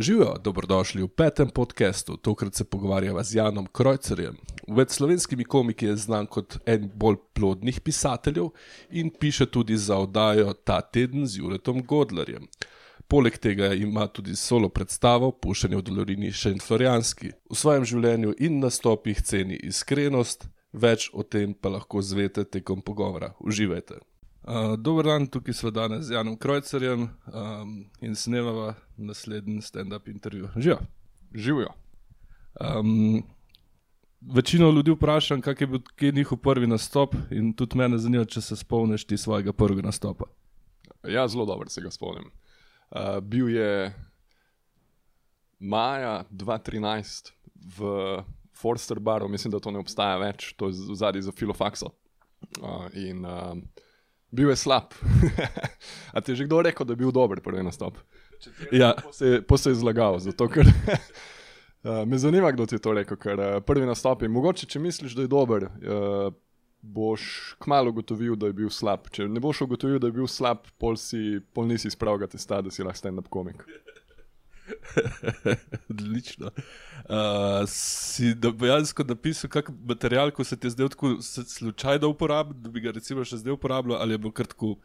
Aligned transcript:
Živijo, 0.00 0.34
dobrodošli 0.44 1.02
v 1.02 1.08
petem 1.08 1.50
podkastu. 1.50 2.16
Tokrat 2.16 2.54
se 2.54 2.64
pogovarjava 2.64 3.22
z 3.22 3.34
Janom 3.34 3.66
Krojcerjem. 3.66 4.36
Med 4.68 4.90
slovenskimi 4.90 5.44
komiki 5.44 5.86
je 5.86 5.96
znan 5.96 6.26
kot 6.26 6.56
en 6.66 6.90
bolj 6.94 7.16
plodnih 7.32 7.80
pisateljev 7.80 8.48
in 8.90 9.10
piše 9.10 9.46
tudi 9.46 9.76
za 9.76 9.98
oddajo 9.98 10.52
Ta 10.52 10.80
teden 10.80 11.26
z 11.26 11.38
Juretom 11.38 11.82
Godlerjem. 11.86 12.48
Poleg 13.08 13.38
tega 13.38 13.74
ima 13.74 14.06
tudi 14.06 14.36
solo 14.36 14.68
predstavo 14.68 15.32
Pušenje 15.32 15.76
v 15.76 15.82
Dolorini 15.82 16.32
še 16.32 16.54
in 16.56 16.64
Florijanski. 16.64 17.32
V 17.50 17.56
svojem 17.56 17.84
življenju 17.84 18.34
in 18.38 18.56
nastopih 18.60 19.20
ceni 19.22 19.60
iskrenost, 19.68 20.48
več 20.72 21.10
o 21.12 21.22
tem 21.22 21.52
pa 21.52 21.68
lahko 21.68 22.00
zvete 22.00 22.44
tekom 22.44 22.80
pogovora. 22.80 23.34
Uživajte! 23.40 24.09
Uh, 24.42 24.76
dober 24.78 25.04
dan, 25.04 25.26
tukaj 25.26 25.54
smo 25.54 25.70
danes 25.70 26.06
z 26.06 26.14
Janom 26.14 26.36
Krojcerjem 26.36 27.02
um, 27.02 27.74
in 28.00 28.14
snemava 28.16 28.74
naslednji 28.96 29.60
stand-up 29.62 30.08
intervju. 30.08 30.48
Živijo. 30.56 30.78
Živijo. 31.34 31.68
Um, 32.60 33.22
večino 34.20 34.70
ljudi 34.70 34.90
vprašam, 34.90 35.40
kak 35.40 35.60
je 35.60 35.66
bil 35.66 35.80
njihov 36.12 36.38
prvi 36.38 36.66
nastop, 36.66 37.14
in 37.30 37.52
tudi 37.52 37.78
mene 37.78 37.98
zanima, 37.98 38.24
če 38.24 38.40
se 38.40 38.56
spomniš 38.56 39.04
ti 39.04 39.16
svojega 39.16 39.52
prvega 39.52 39.82
nastopa. 39.82 40.24
Ja, 41.08 41.28
zelo 41.28 41.44
dobro 41.46 41.68
se 41.68 41.80
ga 41.80 41.90
spomnim. 41.90 42.30
Uh, 42.90 43.20
bil 43.20 43.48
je 43.48 43.94
maja 45.58 46.24
2013 46.30 47.32
v 47.78 48.22
Forster 48.56 48.98
Baru, 49.00 49.28
mislim, 49.28 49.50
da 49.50 49.60
to 49.60 49.70
ne 49.70 49.78
obstaja 49.78 50.16
več, 50.16 50.52
to 50.56 50.68
je 50.68 50.96
zadnji 50.96 51.22
za 51.22 51.32
Filofaxo. 51.32 51.92
Uh, 52.60 52.88
in 52.94 53.24
uh, 53.24 53.52
bil 54.30 54.50
je 54.50 54.56
slab. 54.56 54.94
A 56.14 56.20
ti 56.20 56.32
je 56.32 56.42
že 56.42 56.44
kdo 56.44 56.62
rekel, 56.62 56.86
da 56.86 56.92
je 56.92 57.02
bil 57.02 57.12
dober 57.12 57.40
prvi 57.40 57.62
nastop? 57.62 57.98
Ja. 58.72 58.94
Po 59.48 59.58
se 59.58 59.70
je 59.70 59.74
zlagal, 59.74 60.18
zato 60.18 60.48
ker. 60.48 60.66
Uh, 61.84 62.02
me 62.08 62.18
zanima, 62.18 62.52
kdo 62.52 62.66
ti 62.66 62.74
je 62.74 62.82
to 62.84 62.92
rekel, 62.92 63.16
ker 63.16 63.40
uh, 63.40 63.58
prvi 63.66 63.86
nastop 63.86 64.22
je. 64.22 64.28
Mogoče, 64.28 64.66
če 64.66 64.80
misliš, 64.80 65.16
da 65.18 65.26
je 65.26 65.32
dober, 65.32 65.68
uh, 65.68 66.32
boš 66.80 67.54
kmalo 67.60 67.92
ugotovil, 67.92 68.36
da 68.36 68.48
je 68.48 68.56
bil 68.56 68.70
slab. 68.72 69.10
Če 69.12 69.28
ne 69.28 69.40
boš 69.40 69.66
ugotovil, 69.66 69.98
da 70.00 70.08
je 70.08 70.16
bil 70.16 70.28
slab, 70.30 70.64
pol, 70.80 70.96
si, 70.96 71.40
pol 71.52 71.68
nisi 71.68 71.92
spravil 71.92 72.28
testa, 72.30 72.62
da 72.64 72.72
si 72.72 72.86
lahko 72.86 73.02
stand-up 73.02 73.28
komik. 73.28 73.66
Odlično. 75.90 76.46
Uh, 76.46 77.66
si 77.66 78.34
dejansko 78.34 79.04
napisal 79.08 79.50
kak 79.50 79.70
material, 79.88 80.30
ko 80.30 80.44
se 80.44 80.56
ti 80.56 80.66
je 80.66 80.70
zdel 80.70 80.88
tako 80.88 81.16
slučajno 81.46 82.08
uporabiti, 82.08 82.60
da 82.60 82.70
bi 82.70 82.80
ga 82.80 82.90
recimo 82.90 83.24
še 83.24 83.40
zdaj 83.40 83.56
uporabljal, 83.56 84.00
ali 84.00 84.14
je 84.14 84.18
bil 84.18 84.32
kratko 84.32 84.76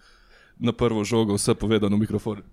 na 0.57 0.71
prvo 0.71 1.03
žogo 1.03 1.35
vse 1.35 1.55
povedano 1.55 1.97
v 1.97 2.05
mikrofon? 2.05 2.43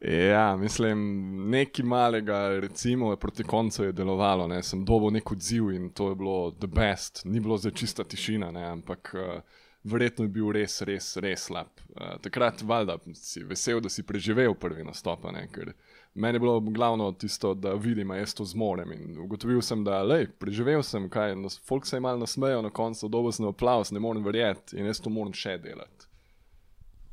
Ja, 0.00 0.56
mislim, 0.56 1.02
nekaj 1.50 1.84
malega, 1.84 2.48
recimo, 2.60 3.16
proti 3.16 3.44
koncu 3.44 3.84
je 3.84 3.92
delovalo. 3.92 4.48
Ne. 4.48 4.62
Sem 4.62 4.84
dobil 4.84 5.12
nek 5.14 5.32
odziv 5.32 5.70
in 5.70 5.90
to 5.94 6.08
je 6.10 6.16
bilo 6.18 6.50
the 6.50 6.66
best. 6.66 7.22
Ni 7.24 7.40
bilo 7.40 7.58
za 7.58 7.70
čista 7.70 8.04
tišina, 8.04 8.50
ne, 8.50 8.64
ampak 8.66 9.12
uh, 9.14 9.60
verjetno 9.84 10.24
je 10.24 10.28
bil 10.28 10.50
res, 10.52 10.80
res, 10.82 11.12
res 11.22 11.44
slab. 11.46 11.70
Uh, 11.92 12.16
takrat, 12.24 12.64
valjda, 12.66 12.98
si 13.14 13.44
vesel, 13.44 13.80
da 13.84 13.92
si 13.92 14.02
preživel 14.02 14.56
prvi 14.58 14.82
nastop. 14.84 15.28
Ker, 15.52 15.70
uh, 15.70 15.91
Meni 16.14 16.36
je 16.36 16.40
bilo 16.40 16.60
glavno 16.60 17.12
tisto, 17.12 17.54
da 17.54 17.72
vidim, 17.74 18.08
da 18.08 18.16
jaz 18.16 18.34
to 18.34 18.44
zmorem. 18.44 18.92
In 18.92 19.18
ugotovil 19.24 19.62
sem, 19.62 19.84
da 19.84 20.02
je 20.02 20.28
preživel 20.38 20.82
sem, 20.82 21.08
kaj 21.10 21.36
nas, 21.36 21.60
folk 21.68 21.86
se 21.86 21.96
je 21.96 22.00
malo 22.00 22.20
nasmejal 22.20 22.62
na 22.62 22.70
koncu, 22.70 23.08
dobil 23.08 23.32
sem 23.32 23.46
aplaus, 23.48 23.90
ne 23.90 24.00
morem 24.00 24.24
verjeti 24.24 24.76
in 24.76 24.86
jaz 24.86 25.00
to 25.00 25.10
moram 25.10 25.32
še 25.32 25.56
delati. 25.58 26.08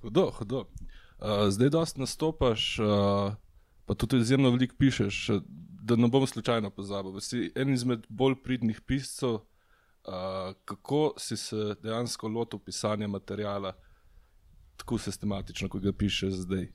Hudo, 0.02 0.30
hudo. 0.39 0.66
Uh, 1.19 1.47
zdaj, 1.52 1.69
da 1.69 1.86
nastopaš, 1.95 2.80
uh, 2.80 3.36
pa 3.86 3.95
tudi 3.95 4.19
izjemno 4.19 4.52
veliko 4.52 4.75
pišeš, 4.80 5.30
da 5.84 5.95
ne 5.95 6.08
bom 6.08 6.28
slučajno 6.28 6.69
pozabil. 6.69 7.19
Si 7.23 7.52
en 7.56 7.73
izmed 7.73 8.03
bolj 8.09 8.36
pridnih 8.44 8.81
piscev, 8.81 9.39
uh, 9.39 10.53
kako 10.66 11.13
si 11.17 11.38
se 11.38 11.75
dejansko 11.84 12.28
lotil 12.28 12.59
pisanja 12.59 13.07
materijala 13.07 13.74
tako 14.78 14.97
sistematično, 14.97 15.69
kot 15.69 15.84
ga 15.84 15.94
pišeš 15.94 16.44
zdaj. 16.45 16.68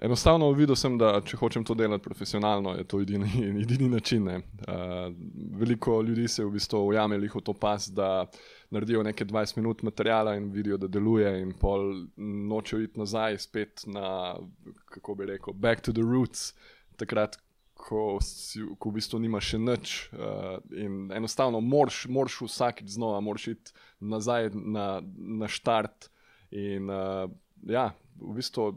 Enostavno 0.00 0.46
videl 0.56 0.78
sem, 0.80 0.94
da 0.96 1.10
če 1.20 1.36
hočem 1.36 1.64
to 1.66 1.74
delati 1.76 2.00
profesionalno, 2.00 2.72
je 2.78 2.86
to 2.88 3.02
edini, 3.04 3.28
edini 3.64 3.88
način. 3.92 4.28
Uh, 4.28 5.10
veliko 5.60 5.98
ljudi 6.02 6.24
se 6.28 6.44
v 6.44 6.54
bistvu 6.54 6.80
ujame 6.88 7.18
v 7.18 7.42
to 7.44 7.52
pas, 7.52 7.90
da 7.92 8.24
naredijo 8.70 9.02
nekaj 9.02 9.26
20 9.26 9.56
minut 9.58 9.82
materijala 9.82 10.36
in 10.36 10.48
vidijo, 10.52 10.78
da 10.80 10.88
deluje, 10.88 11.42
in 11.42 11.52
pol 11.52 12.06
nočejo 12.16 12.82
iti 12.82 12.98
nazaj, 12.98 13.38
spet 13.38 13.84
na, 13.86 14.38
kako 14.88 15.14
bi 15.14 15.26
rekel, 15.26 15.52
back 15.52 15.84
to 15.84 15.92
the 15.92 16.02
roots, 16.02 16.54
takrat, 16.96 17.36
ko, 17.74 18.18
si, 18.24 18.64
ko 18.78 18.88
v 18.88 19.00
bistvu 19.00 19.20
nimaš 19.20 19.52
še 19.52 19.60
nič. 19.60 19.94
Uh, 20.16 20.56
in 20.72 21.10
enostavno 21.12 21.60
moraš, 21.60 22.06
moraš 22.08 22.40
vsakeč 22.46 22.96
znova, 22.96 23.20
moraš 23.20 23.50
iti 23.52 23.76
nazaj 24.00 24.48
na, 24.54 25.02
na 25.42 25.48
štart. 25.48 26.08
In 26.56 26.88
uh, 26.88 27.28
ja, 27.68 27.90
v 28.16 28.40
bistvu 28.40 28.72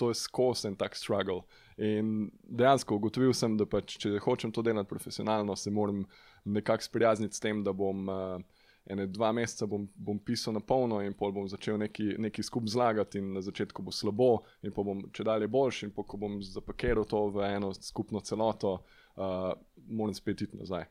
to 0.00 0.08
je 0.08 0.16
skozi 0.16 0.68
en 0.70 0.76
tak 0.80 0.96
struggle. 0.96 1.42
In 1.76 2.30
dejansko 2.42 2.96
ugotovil 2.96 3.34
sem, 3.36 3.58
da 3.60 3.66
pač, 3.68 3.98
če 4.00 4.16
hočem 4.24 4.52
to 4.52 4.64
delati 4.64 4.88
profesionalno, 4.88 5.56
se 5.56 5.70
moram 5.70 6.06
nekako 6.44 6.86
sprijazniti 6.88 7.36
s 7.36 7.44
tem, 7.44 7.60
da 7.64 7.72
bom 7.76 8.08
uh, 8.08 8.40
ene 8.88 9.06
dva 9.12 9.32
meseca 9.36 9.68
bom, 9.68 9.84
bom 9.94 10.18
pisal 10.24 10.56
na 10.56 10.62
polno 10.64 11.02
in 11.04 11.12
pol 11.16 11.34
bom 11.36 11.48
začel 11.48 11.76
neki, 11.80 12.14
neki 12.18 12.42
skup 12.42 12.68
zlagati 12.68 13.20
in 13.20 13.34
na 13.36 13.42
začetku 13.44 13.84
bo 13.84 13.92
slabo 13.92 14.30
in 14.64 14.72
pa 14.76 14.84
bom 14.86 15.02
če 15.12 15.26
dalje 15.28 15.48
boljši 15.52 15.88
in 15.88 15.92
ko 15.96 16.20
bom 16.20 16.40
zapakiral 16.44 17.04
to 17.08 17.26
v 17.36 17.44
eno 17.50 17.72
skupno 17.76 18.24
celoto, 18.24 18.78
uh, 19.16 19.52
moram 19.88 20.16
spet 20.16 20.46
iti 20.46 20.60
nazaj. 20.60 20.88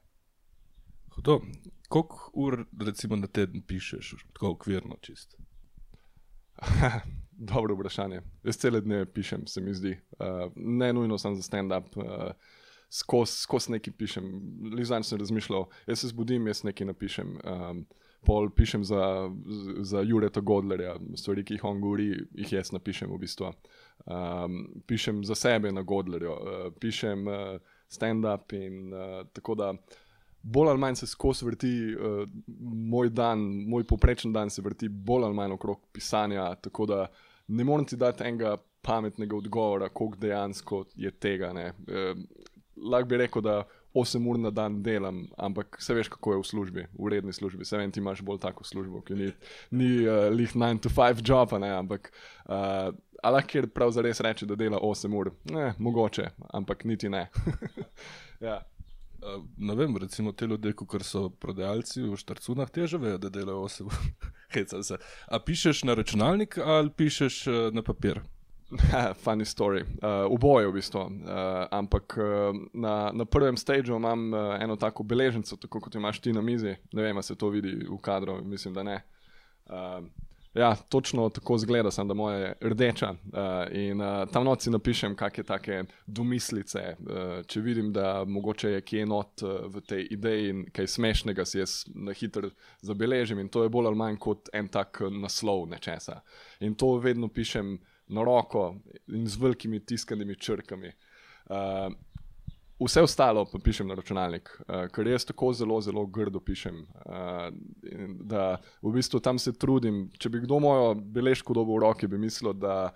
Koliko 1.90 2.30
ur 2.34 2.64
recimo 2.86 3.18
na 3.18 3.28
teden 3.28 3.66
pišeš, 3.66 4.14
tako 4.34 4.54
okvirno 4.54 5.02
čist? 5.02 5.36
Dobro 7.40 7.76
vprašanje. 7.76 8.22
Jaz 8.44 8.58
cele 8.58 8.82
dneve 8.82 9.06
pišem, 9.06 9.48
se 9.48 9.62
mi 9.62 9.74
zdi. 9.74 10.00
Uh, 10.20 10.52
ne 10.56 10.94
nujno 10.94 11.18
sem 11.18 11.36
za 11.36 11.42
stand-up, 11.42 11.96
uh, 11.96 12.32
skozi 12.92 13.32
skos 13.32 13.70
nekaj 13.72 13.94
pišem. 13.96 14.26
Lizanj 14.76 15.06
sem 15.08 15.20
razmišljal, 15.20 15.64
jaz 15.88 16.02
se 16.04 16.10
zbudim, 16.12 16.48
jaz 16.52 16.66
nekaj 16.68 16.90
napišem. 16.90 17.38
Um, 17.48 17.86
pol 18.28 18.50
pišem 18.52 18.84
za, 18.84 19.30
za 19.88 20.02
Jureta 20.04 20.44
Godlerja, 20.44 20.98
stvari, 21.16 21.46
ki 21.48 21.56
jih 21.56 21.64
on 21.64 21.80
govori, 21.80 22.10
jih 22.36 22.52
jaz 22.58 22.74
napišem 22.76 23.08
v 23.14 23.22
bistvu. 23.24 23.54
Um, 24.04 24.60
pišem 24.88 25.24
za 25.24 25.36
sebe 25.36 25.72
na 25.72 25.86
Godlerju, 25.88 26.36
uh, 26.36 26.68
pišem 26.80 27.24
uh, 27.28 27.56
stand-up 27.88 28.52
in 28.60 28.92
uh, 28.92 29.24
tako 29.32 29.56
da 29.56 29.72
bolj 30.44 30.74
ali 30.74 30.80
manj 30.80 31.00
se 31.00 31.08
skozi 31.08 31.46
vrti 31.46 31.74
uh, 31.96 32.28
moj 32.92 33.10
dan, 33.16 33.48
moj 33.68 33.88
poprečen 33.88 34.36
dan 34.36 34.50
se 34.50 34.62
vrti 34.62 34.90
bolj 34.90 35.24
ali 35.24 35.40
manj 35.40 35.56
okrog 35.56 35.88
pisanja. 35.96 36.52
Tako 36.56 36.86
da 36.86 37.08
ne 37.50 37.66
morem 37.66 37.86
ti 37.86 37.98
dati 37.98 38.24
enega 38.24 38.58
pametnega 38.86 39.36
odgovora, 39.36 39.90
koliko 39.90 40.18
dejansko 40.22 40.86
je 40.96 41.12
tega. 41.12 41.52
Uh, 41.52 42.24
Lahko 42.80 43.10
bi 43.12 43.18
rekel, 43.20 43.44
da 43.44 43.64
8 43.94 44.30
ur 44.30 44.38
na 44.40 44.50
dan 44.50 44.78
delam, 44.84 45.26
ampak 45.38 45.78
se 45.82 45.94
veš, 45.94 46.08
kako 46.14 46.34
je 46.34 46.40
v 46.40 46.48
službi, 46.48 46.86
v 46.94 47.10
redni 47.12 47.34
službi. 47.34 47.66
Se 47.66 47.78
vem, 47.78 47.92
ti 47.92 48.00
imaš 48.00 48.22
bolj 48.22 48.40
tako 48.40 48.64
službo, 48.64 49.02
ki 49.02 49.18
ni, 49.18 49.32
ni 49.72 49.90
uh, 50.08 50.30
lih 50.32 50.54
9 50.56 50.80
to 50.86 50.90
5 50.90 51.24
job, 51.26 51.58
ne, 51.60 51.74
ampak. 51.82 52.12
Uh, 52.46 52.96
Ali 53.20 53.36
lahko 53.36 53.68
prav 53.76 53.90
zares 53.92 54.22
reče, 54.24 54.46
da 54.48 54.56
dela 54.56 54.78
8 54.80 55.16
ur? 55.20 55.32
Ne, 55.52 55.74
mogoče, 55.78 56.30
ampak 56.56 56.86
niti 56.88 57.10
ne. 57.10 57.26
ja. 58.48 58.62
Uh, 59.20 59.44
ne 59.58 59.76
vem, 59.76 59.98
recimo 59.98 60.32
te 60.32 60.48
ljudi, 60.48 60.74
kot 60.74 61.04
so 61.04 61.28
prodajalci 61.30 62.06
v 62.08 62.18
Štarcunah, 62.18 62.70
teže 62.72 62.98
vejo, 62.98 63.18
da 63.20 63.30
delajo 63.30 63.66
vse. 63.66 63.84
Heca 64.54 64.84
se. 64.84 64.98
A 65.28 65.40
pišeš 65.40 65.84
na 65.84 65.94
računalnik 65.94 66.58
ali 66.58 66.90
pišeš 66.90 67.48
uh, 67.48 67.58
na 67.76 67.84
papir? 67.84 68.22
Funny 69.24 69.46
story. 69.46 69.82
Uh, 69.82 70.30
oboje 70.30 70.68
v 70.68 70.74
bistvu. 70.78 71.02
Uh, 71.02 71.12
ampak 71.72 72.18
uh, 72.18 72.56
na, 72.74 73.12
na 73.14 73.26
prvem 73.26 73.58
stageu 73.58 73.98
imam 73.98 74.34
uh, 74.34 74.56
eno 74.62 74.76
tako 74.76 75.04
beležnico, 75.04 75.58
tako 75.58 75.82
kot 75.82 75.96
imaš 75.96 76.20
ti 76.20 76.34
na 76.34 76.42
mizi. 76.42 76.76
Ne 76.94 77.04
vem, 77.04 77.24
se 77.24 77.36
to 77.36 77.50
vidi 77.50 77.76
v 77.90 77.98
kadru, 78.02 78.40
mislim, 78.46 78.74
da 78.74 78.84
ne. 78.84 79.02
Uh, 79.66 80.06
Ja, 80.54 80.76
točno 80.76 81.30
tako 81.30 81.58
zgleda, 81.58 81.92
sem, 81.92 82.08
da 82.08 82.14
moje 82.14 82.54
rdeča. 82.62 83.10
Uh, 83.10 83.40
in 83.72 84.02
uh, 84.02 84.30
tam 84.34 84.48
noči 84.50 84.72
napišem 84.74 85.14
kakšne 85.16 85.44
take 85.46 85.84
domislice. 86.08 86.96
Uh, 87.00 87.46
če 87.46 87.62
vidim, 87.62 87.92
da 87.94 88.24
mogoče 88.26 88.72
je 88.72 88.82
kje 88.82 89.06
not 89.06 89.44
uh, 89.46 89.68
v 89.70 89.84
tej 89.86 90.08
ideji 90.12 90.50
in 90.50 90.64
kaj 90.74 90.90
smešnega, 90.96 91.46
si 91.46 91.62
jaz 91.62 91.84
na 91.94 92.16
hitro 92.18 92.50
zabeležim. 92.82 93.40
In 93.40 93.54
to 93.54 93.64
je 93.64 93.70
bolj 93.70 93.92
ali 93.92 94.02
manj 94.02 94.18
kot 94.18 94.50
en 94.54 94.68
tak 94.74 95.04
naslov 95.22 95.68
nečesa. 95.70 96.22
In 96.66 96.74
to 96.76 96.96
vedno 96.98 97.30
pišem 97.30 97.78
na 98.10 98.26
roko 98.26 98.74
in 99.08 99.28
z 99.30 99.38
velikimi 99.38 99.86
tiskanimi 99.86 100.36
črkami. 100.36 100.96
Uh, 101.50 101.94
vse 102.80 103.02
ostalo 103.02 103.46
pa 103.46 103.60
pišem 103.64 103.88
na 103.88 103.96
računalnik, 103.96 104.50
uh, 104.62 104.88
ker 104.94 105.08
jaz 105.08 105.26
tako 105.28 105.52
zelo, 105.54 105.82
zelo 105.82 106.06
grdo 106.06 106.40
pišem. 106.40 106.82
Uh, 107.06 107.50
da 108.32 108.58
v 108.82 108.94
bistvu 108.96 109.20
tam 109.20 109.40
se 109.40 109.54
trudim. 109.54 110.06
Če 110.18 110.30
bi 110.30 110.44
kdo 110.44 110.60
mojo 110.64 110.94
beležko 110.96 111.54
dobil 111.58 111.78
v 111.78 111.84
roki, 111.84 112.08
bi 112.08 112.20
mislil, 112.22 112.54
da, 112.54 112.92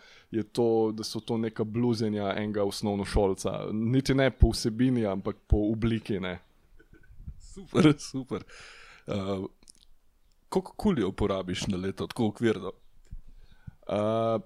to, 0.55 0.67
da 0.95 1.03
so 1.07 1.19
to 1.19 1.37
neka 1.37 1.65
bluzenja 1.67 2.33
enega 2.37 2.63
osnovnošolca. 2.63 3.57
Niti 3.73 4.15
ne 4.15 4.29
po 4.31 4.53
vsebini, 4.53 5.05
ampak 5.09 5.43
po 5.47 5.65
obliki. 5.71 6.19
Ne. 6.23 6.37
Super, 7.53 7.93
super. 8.11 8.47
Uh, 9.07 9.45
koliko 10.49 10.73
kuljev 10.77 11.11
porabiš 11.11 11.67
na 11.67 11.77
leto, 11.77 12.07
tako 12.07 12.31
ukvirno? 12.31 12.71
Uh, 13.87 14.39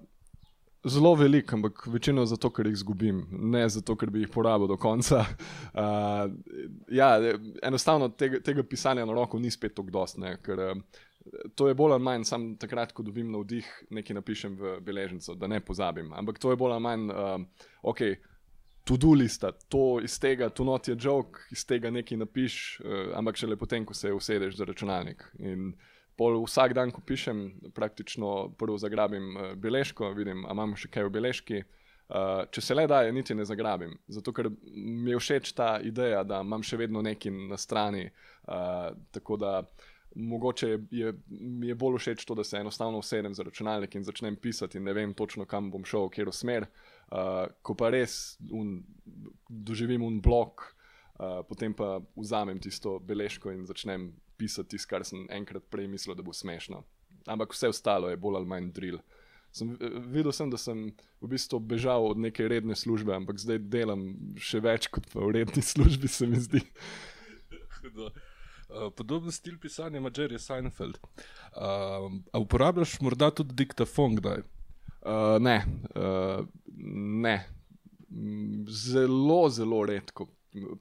Zelo 0.88 1.14
velik, 1.14 1.52
ampak 1.52 1.86
večino 1.86 2.24
zato, 2.26 2.50
ker 2.54 2.66
jih 2.66 2.76
izgubim, 2.78 3.24
ne 3.30 3.64
zato, 3.68 3.96
ker 3.96 4.10
bi 4.10 4.22
jih 4.22 4.30
porabil 4.32 4.68
do 4.70 4.76
konca. 4.80 5.24
Uh, 5.74 6.30
ja, 7.00 7.10
enostavno 7.62 8.08
tega, 8.08 8.40
tega 8.44 8.64
pisanja 8.64 9.06
na 9.06 9.16
roko 9.16 9.38
ni 9.38 9.50
spet 9.50 9.74
tako 9.76 9.92
dost, 9.94 10.18
ne, 10.22 10.36
ker 10.42 10.64
uh, 10.70 11.04
to 11.54 11.68
je 11.68 11.76
bolj 11.76 11.96
ali 11.96 12.04
manj, 12.04 12.24
samo 12.28 12.54
takrat, 12.60 12.94
ko 12.96 13.04
dobim 13.04 13.30
navdih, 13.32 13.68
nekaj 13.90 14.16
napišem 14.20 14.56
v 14.56 14.78
beležnico, 14.84 15.36
da 15.36 15.50
ne 15.50 15.60
pozabim. 15.60 16.12
Ampak 16.16 16.38
to 16.38 16.52
je 16.52 16.60
bolj 16.60 16.76
ali 16.78 16.86
manj, 16.86 17.12
uh, 17.12 17.68
ok, 17.82 18.02
to-do 18.88 19.12
lista, 19.18 19.52
to 19.68 20.00
iz 20.04 20.16
tega, 20.20 20.48
tu 20.48 20.64
not 20.64 20.88
je 20.88 20.96
jok, 20.96 21.42
iz 21.52 21.66
tega 21.68 21.92
nekaj 21.92 22.24
napiš, 22.24 22.80
uh, 22.80 23.12
ampak 23.18 23.36
šele 23.36 23.60
potem, 23.60 23.84
ko 23.84 23.94
se 23.94 24.12
usedeš 24.12 24.56
za 24.56 24.68
računalnik. 24.68 25.26
In, 25.38 25.72
Pol 26.18 26.40
vsak 26.42 26.74
dan, 26.74 26.90
ko 26.90 27.02
pišem, 27.06 27.44
praktično 27.74 28.50
prvo 28.58 28.78
zagrabim 28.78 29.36
uh, 29.36 29.50
beležko, 29.54 30.12
vidim, 30.16 30.44
ali 30.44 30.58
imam 30.58 30.74
še 30.78 30.90
kaj 30.90 31.06
v 31.06 31.14
beležki. 31.14 31.60
Uh, 32.08 32.46
če 32.48 32.62
se 32.64 32.74
le 32.74 32.86
da, 32.88 33.02
je 33.04 33.12
niti 33.12 33.36
ne 33.36 33.44
zagrabim. 33.44 33.92
Zato, 34.08 34.32
ker 34.32 34.48
mi 34.72 35.12
je 35.12 35.20
všeč 35.20 35.52
ta 35.54 35.76
ideja, 35.84 36.22
da 36.24 36.40
imam 36.40 36.64
še 36.64 36.78
vedno 36.80 37.02
nekaj 37.04 37.34
na 37.52 37.58
strani. 37.60 38.08
Uh, 38.48 38.96
tako 39.12 39.36
da 39.36 39.60
mogoče 40.14 40.78
je, 40.90 41.12
mi 41.28 41.68
je 41.68 41.74
bolj 41.74 41.98
všeč 41.98 42.24
to, 42.24 42.34
da 42.34 42.44
se 42.44 42.56
enostavno 42.56 42.98
usedem 42.98 43.34
za 43.34 43.42
računalnik 43.42 43.94
in 43.94 44.04
začnem 44.04 44.36
pisati 44.36 44.78
in 44.78 44.84
ne 44.84 44.92
vem 44.92 45.14
točno, 45.14 45.44
kam 45.44 45.70
bom 45.70 45.84
šel, 45.84 46.08
v 46.08 46.14
katero 46.16 46.32
smer. 46.32 46.66
Uh, 47.12 47.46
ko 47.62 47.76
pa 47.78 47.90
res 47.92 48.38
un, 48.52 48.80
doživim 49.48 50.02
un 50.02 50.20
blok, 50.20 50.64
uh, 51.18 51.42
potem 51.48 51.74
pa 51.74 51.98
vzamem 52.16 52.60
tisto 52.60 52.98
beležko 52.98 53.52
in 53.52 53.66
začnem 53.66 54.10
pisati 54.38 54.76
tisto, 54.76 54.90
kar 54.90 55.04
sem 55.06 55.26
enkrat 55.34 55.66
prej 55.70 55.88
mislil, 55.90 56.16
da 56.16 56.24
bo 56.24 56.32
smešno. 56.32 56.84
Ampak 57.28 57.52
vse 57.52 57.72
ostalo 57.72 58.10
je 58.10 58.20
bolj 58.20 58.40
ali 58.40 58.48
manj 58.48 58.70
drill. 58.76 59.02
Sem, 59.52 59.72
videl 60.12 60.32
sem, 60.32 60.50
da 60.52 60.60
sem 60.60 60.90
v 61.22 61.30
bistvu 61.32 61.58
bežal 61.60 62.04
od 62.10 62.20
neke 62.20 62.46
redne 62.48 62.76
službe, 62.76 63.14
ampak 63.16 63.40
zdaj 63.40 63.62
delam 63.72 64.10
še 64.36 64.60
več 64.64 64.90
kot 64.92 65.08
v 65.14 65.30
redni 65.40 65.64
službi, 65.64 66.08
se 66.08 66.28
mi 66.28 66.40
zdi. 66.40 66.62
Uh, 67.88 68.90
podoben 68.92 69.32
stil 69.32 69.56
pisanja 69.60 69.98
ima 69.98 70.12
Jerry 70.12 70.38
Seinfeld. 70.38 71.00
Uh, 71.56 72.10
uporabljaš 72.36 72.98
morda 73.00 73.30
tudi 73.32 73.56
diktafon, 73.56 74.18
kdaj? 74.20 74.44
Uh, 75.00 75.38
ne, 75.40 75.62
uh, 75.96 76.44
ne. 77.24 77.38
Zelo, 78.68 79.48
zelo 79.52 79.80
redko. 79.88 80.28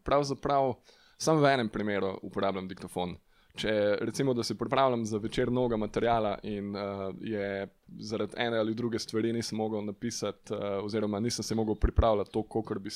Pravzaprav 0.04 0.76
samo 1.18 1.42
v 1.44 1.54
enem 1.56 1.72
primeru 1.72 2.18
uporabljam 2.28 2.68
diktafon. 2.68 3.16
Če 3.58 3.72
recimo, 4.06 4.34
da 4.38 4.44
se 4.44 4.58
pripravljam 4.58 5.06
za 5.06 5.18
večer 5.18 5.50
mnogo 5.52 5.78
materijala 5.78 6.38
in 6.44 6.76
uh, 6.76 7.16
je 7.22 7.68
zaradi 8.00 8.34
ene 8.38 8.58
ali 8.58 8.76
druge 8.76 9.00
stvari 9.00 9.34
nisem 9.34 9.58
mogel 9.58 9.86
napisati, 9.86 10.54
uh, 10.54 10.60
oziroma 10.84 11.20
nisem 11.20 11.44
se 11.44 11.56
mogel 11.56 11.76
pripravljati 11.76 12.32
tako, 12.34 12.62
kot 12.62 12.78
bi, 12.78 12.90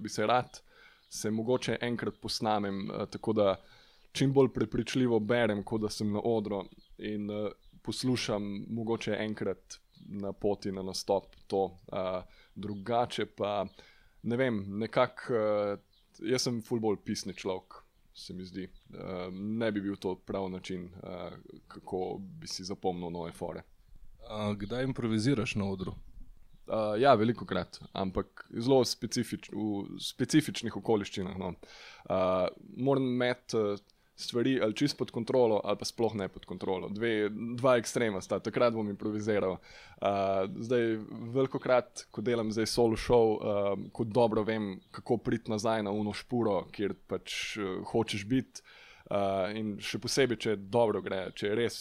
bi 0.00 0.08
se 0.08 0.26
rad, 0.26 0.60
se 1.08 1.30
mogoče 1.30 1.78
enkrat 1.80 2.14
posnamem, 2.20 2.90
uh, 2.90 3.06
tako 3.10 3.32
da 3.32 3.56
čim 4.12 4.32
bolj 4.32 4.52
prepričljivo 4.54 5.20
berem, 5.20 5.62
kot 5.64 5.80
da 5.80 5.88
sem 5.88 6.12
na 6.12 6.20
odru 6.24 6.64
in 6.98 7.30
uh, 7.30 7.48
poslušam, 7.82 8.64
mogoče 8.68 9.16
enkrat 9.20 9.78
na 10.08 10.32
poti 10.32 10.72
na 10.72 10.82
nastop 10.82 11.32
to. 11.46 11.64
Uh, 11.64 12.22
drugače 12.54 13.26
pa 13.26 13.66
ne 14.22 14.36
vem, 14.36 14.64
nekako 14.78 15.32
uh, 15.32 15.78
jaz 16.20 16.44
sem 16.44 16.60
fulbol 16.62 16.96
pisni 16.96 17.32
človek 17.34 17.83
se 18.14 18.34
mi 18.34 18.44
zdi. 18.44 18.68
Uh, 18.90 18.98
ne 19.32 19.72
bi 19.72 19.80
bil 19.80 19.96
to 19.96 20.14
pravi 20.14 20.50
način, 20.50 20.84
uh, 21.02 21.32
kako 21.68 22.16
bi 22.20 22.46
si 22.46 22.64
zapomnil 22.64 23.10
nove 23.10 23.32
fore. 23.32 23.62
Uh, 24.24 24.56
kdaj 24.56 24.84
improviziraš 24.84 25.54
na 25.54 25.70
odru? 25.70 25.94
Uh, 26.66 27.00
ja, 27.00 27.14
veliko 27.14 27.44
krat, 27.44 27.80
ampak 27.92 28.46
zelo 28.56 28.84
specifič, 28.88 29.50
v 29.52 29.98
specifičnih 30.00 30.76
okoliščinah. 30.76 31.36
No. 31.38 31.52
Uh, 32.08 32.46
moram 32.76 33.04
imeti 33.04 33.58
uh, 33.58 33.80
stvari 34.16 34.60
ali 34.62 34.74
čisto 34.74 34.98
pod 34.98 35.10
kontrolo, 35.10 35.60
ali 35.64 35.78
pa 35.78 35.84
sploh 35.84 36.14
ne 36.14 36.28
pod 36.28 36.44
kontrolo. 36.44 36.88
Dve, 36.88 37.28
dva 37.30 37.76
ekstrema 37.76 38.20
sta, 38.20 38.38
takrat 38.38 38.74
bom 38.74 38.88
improviziral. 38.88 39.52
Uh, 39.52 40.08
zdaj, 40.58 40.96
veliko 41.34 41.58
krat, 41.58 42.06
ko 42.10 42.22
delam 42.22 42.52
zdaj 42.52 42.66
solo 42.70 42.96
show, 42.96 43.34
uh, 43.34 43.90
ko 43.92 44.04
dobro 44.04 44.42
vem, 44.42 44.78
kako 44.90 45.16
priti 45.16 45.50
nazaj 45.50 45.82
na 45.82 45.90
uno 45.90 46.12
špuro, 46.12 46.62
kjer 46.72 46.94
pač 47.06 47.56
uh, 47.58 47.82
hočeš 47.90 48.26
biti. 48.30 48.62
Uh, 49.04 49.50
in 49.52 49.74
še 49.84 49.98
posebej, 50.00 50.38
če 50.40 50.54
dobro 50.56 51.02
gre, 51.04 51.26
če 51.36 51.50
je 51.50 51.56
res, 51.58 51.74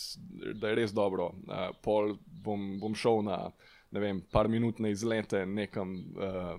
da 0.59 0.73
je 0.73 0.75
res 0.81 0.91
dobro, 0.91 1.29
uh, 1.47 1.69
pol 1.85 2.17
bom, 2.43 2.73
bom 2.81 2.97
šel 2.97 3.23
na 3.23 3.37
ne 3.93 4.01
vem, 4.01 4.19
par 4.33 4.49
minutne 4.49 4.89
izlete 4.91 5.45
nekam 5.45 5.93
uh, 6.17 6.57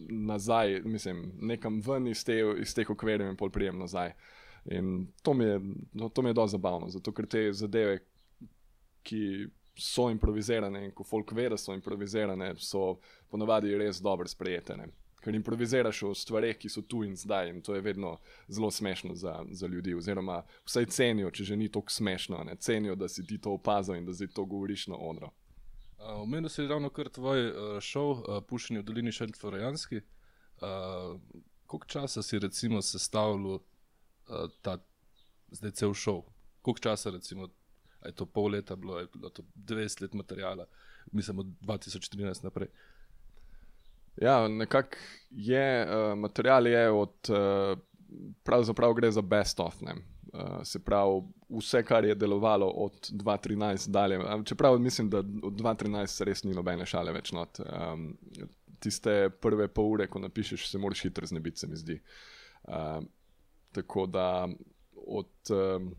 nazaj, 0.00 0.80
mislim, 0.82 1.26
nekam 1.38 1.78
ven 1.84 2.08
iz, 2.08 2.24
te, 2.24 2.40
iz 2.58 2.72
teh 2.74 2.90
okvirjev 2.90 3.28
in 3.30 3.38
pol 3.38 3.52
prijem 3.54 3.78
nazaj. 3.78 4.16
Uh, 4.16 4.39
In 4.70 5.06
to 5.22 5.34
mi 5.34 5.44
je, 5.44 5.60
no, 5.92 6.08
to 6.08 6.22
mi 6.22 6.30
je 6.30 6.34
dosti 6.34 6.54
zabavno, 6.54 6.88
zato 6.88 7.12
ker 7.12 7.26
te 7.26 7.48
zadeve, 7.52 7.98
ki 9.02 9.48
so 9.74 10.10
improvizirane 10.10 10.84
in 10.84 10.92
ko 10.94 11.04
folk 11.04 11.32
ve, 11.32 11.48
da 11.48 11.56
so 11.58 11.74
improvizirane, 11.74 12.52
so 12.58 13.00
ponavadi 13.30 13.74
res 13.78 14.00
dobro 14.00 14.28
sprejete. 14.28 14.76
Ne? 14.76 14.86
Ker 15.20 15.34
improviziraš 15.34 16.02
o 16.06 16.12
stvareh, 16.14 16.56
ki 16.58 16.70
so 16.70 16.84
tu 16.86 17.02
in 17.04 17.16
zdaj, 17.16 17.50
in 17.50 17.60
to 17.66 17.74
je 17.74 17.82
vedno 17.84 18.14
zelo 18.48 18.70
smešno 18.70 19.14
za, 19.14 19.40
za 19.50 19.66
ljudi. 19.66 19.94
Oziroma, 19.94 20.42
vsaj 20.68 20.86
cenijo, 20.86 21.30
če 21.30 21.44
že 21.50 21.56
ni 21.56 21.68
tako 21.68 21.90
smešno, 21.90 22.44
ne? 22.44 22.56
cenijo, 22.56 22.94
da 22.94 23.08
si 23.08 23.26
ti 23.26 23.40
to 23.40 23.56
opazil 23.58 23.98
in 23.98 24.06
da 24.06 24.14
si 24.14 24.28
to 24.28 24.44
govoriš 24.44 24.86
na 24.92 24.96
odru. 24.96 25.32
Omenil 25.98 26.46
uh, 26.46 26.52
si 26.52 26.66
ravno 26.66 26.88
kar 26.90 27.08
tvoj 27.08 27.48
uh, 27.50 27.80
šov, 27.80 28.10
uh, 28.10 28.42
Pušenje 28.48 28.80
v 28.80 28.84
Dolini 28.84 29.12
Šentflorejanski. 29.12 30.00
Uh, 30.60 31.18
koliko 31.66 31.86
časa 31.86 32.22
si 32.22 32.38
recimo 32.38 32.82
sestavljal 32.82 33.58
uh, 34.28 34.50
ta 34.62 34.78
zdaj 35.50 35.70
cel 35.70 35.94
šov. 35.94 36.22
Koliko 36.62 36.80
časa, 36.80 37.10
recimo, 37.10 37.48
je 38.04 38.12
to 38.12 38.26
pol 38.26 38.50
leta, 38.50 38.76
bilo 38.76 38.98
je 39.00 39.06
bilo 39.14 39.30
to 39.30 39.42
20 39.56 40.02
let 40.02 40.14
materijala, 40.14 40.66
mislim 41.12 41.38
od 41.38 41.46
2013 41.46 42.44
naprej. 42.44 42.68
Ja, 44.16 44.48
nekako 44.48 44.96
je, 45.30 45.86
uh, 45.86 46.18
material 46.18 46.66
je 46.66 46.90
od, 46.90 47.28
uh, 47.28 47.78
pravzaprav 48.42 48.94
gre 48.94 49.10
za 49.10 49.22
best 49.22 49.60
of. 49.60 49.80
Ne? 49.80 49.94
Uh, 50.32 50.62
se 50.64 50.78
pravi, 50.84 51.22
vse, 51.48 51.82
kar 51.82 52.04
je 52.04 52.14
delovalo 52.14 52.66
od 52.66 53.10
2013 53.12 53.90
dalje. 53.90 54.20
Čeprav 54.44 54.78
mislim, 54.78 55.10
da 55.10 55.18
od 55.18 55.52
2013 55.52 56.24
res 56.24 56.44
ni 56.44 56.54
nobene 56.54 56.86
šale 56.86 57.12
več. 57.12 57.32
Um, 57.32 58.16
tiste 58.78 59.30
prve 59.30 59.68
pol 59.68 59.92
ure, 59.92 60.06
ko 60.06 60.18
napišeš, 60.18 60.68
se 60.70 60.78
moraš 60.78 61.02
hitro 61.02 61.26
znebiti, 61.26 61.60
se 61.60 61.66
mi 61.66 61.76
zdi. 61.76 62.00
Uh, 62.62 63.02
Tako 63.72 64.06
da 64.06 64.48
od, 65.06 65.30
um, 65.50 65.94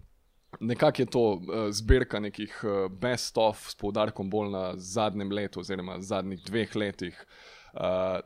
nekako 0.60 1.02
je 1.02 1.06
to 1.06 1.24
uh, 1.34 1.42
zbirka 1.72 2.20
nekih 2.20 2.64
uh, 2.64 2.92
best-of 2.92 3.70
s 3.70 3.76
poudarkom 3.76 4.30
bolj 4.30 4.52
na 4.52 4.74
zadnjem 4.76 5.32
letu, 5.32 5.60
oziroma 5.60 6.02
zadnjih 6.02 6.44
dveh 6.44 6.76
letih. 6.76 7.26
Uh, 7.74 8.20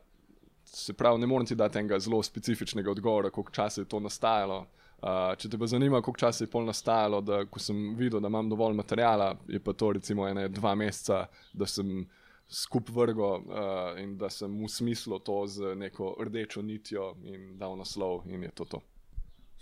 se 0.66 0.94
pravi, 0.94 1.20
ne 1.20 1.28
morem 1.28 1.46
ti 1.46 1.56
dati 1.56 1.80
enega 1.80 2.00
zelo 2.00 2.24
specifičnega 2.24 2.92
odgovora, 2.92 3.30
koliko 3.30 3.52
časa 3.52 3.82
je 3.82 3.86
to 3.90 4.00
nastajalo. 4.00 4.66
Uh, 5.06 5.36
če 5.38 5.50
te 5.50 5.58
pa 5.58 5.68
zanima, 5.68 6.02
koliko 6.02 6.20
časa 6.20 6.44
je 6.44 6.50
pol 6.50 6.66
nastajalo, 6.66 7.22
da 7.22 7.44
ko 7.46 7.60
sem 7.60 7.96
videl, 7.98 8.20
da 8.20 8.32
imam 8.32 8.50
dovolj 8.50 8.74
materijala, 8.74 9.36
je 9.48 9.60
pa 9.60 9.74
to 9.74 9.92
recimo 9.94 10.28
ene 10.28 10.48
dva 10.50 10.76
meseca, 10.76 11.28
da 11.54 11.68
sem 11.70 12.08
skup 12.48 12.90
vrgo 12.90 13.30
uh, 13.38 14.00
in 14.02 14.18
da 14.18 14.30
sem 14.30 14.52
v 14.64 14.70
smislu 14.70 15.20
to 15.20 15.44
z 15.48 15.76
neko 15.76 16.16
rdečo 16.22 16.62
nitjo 16.62 17.14
in 17.24 17.58
dal 17.58 17.78
naslov 17.78 18.26
in 18.26 18.44
je 18.44 18.52
to 18.52 18.66
to. 18.66 18.82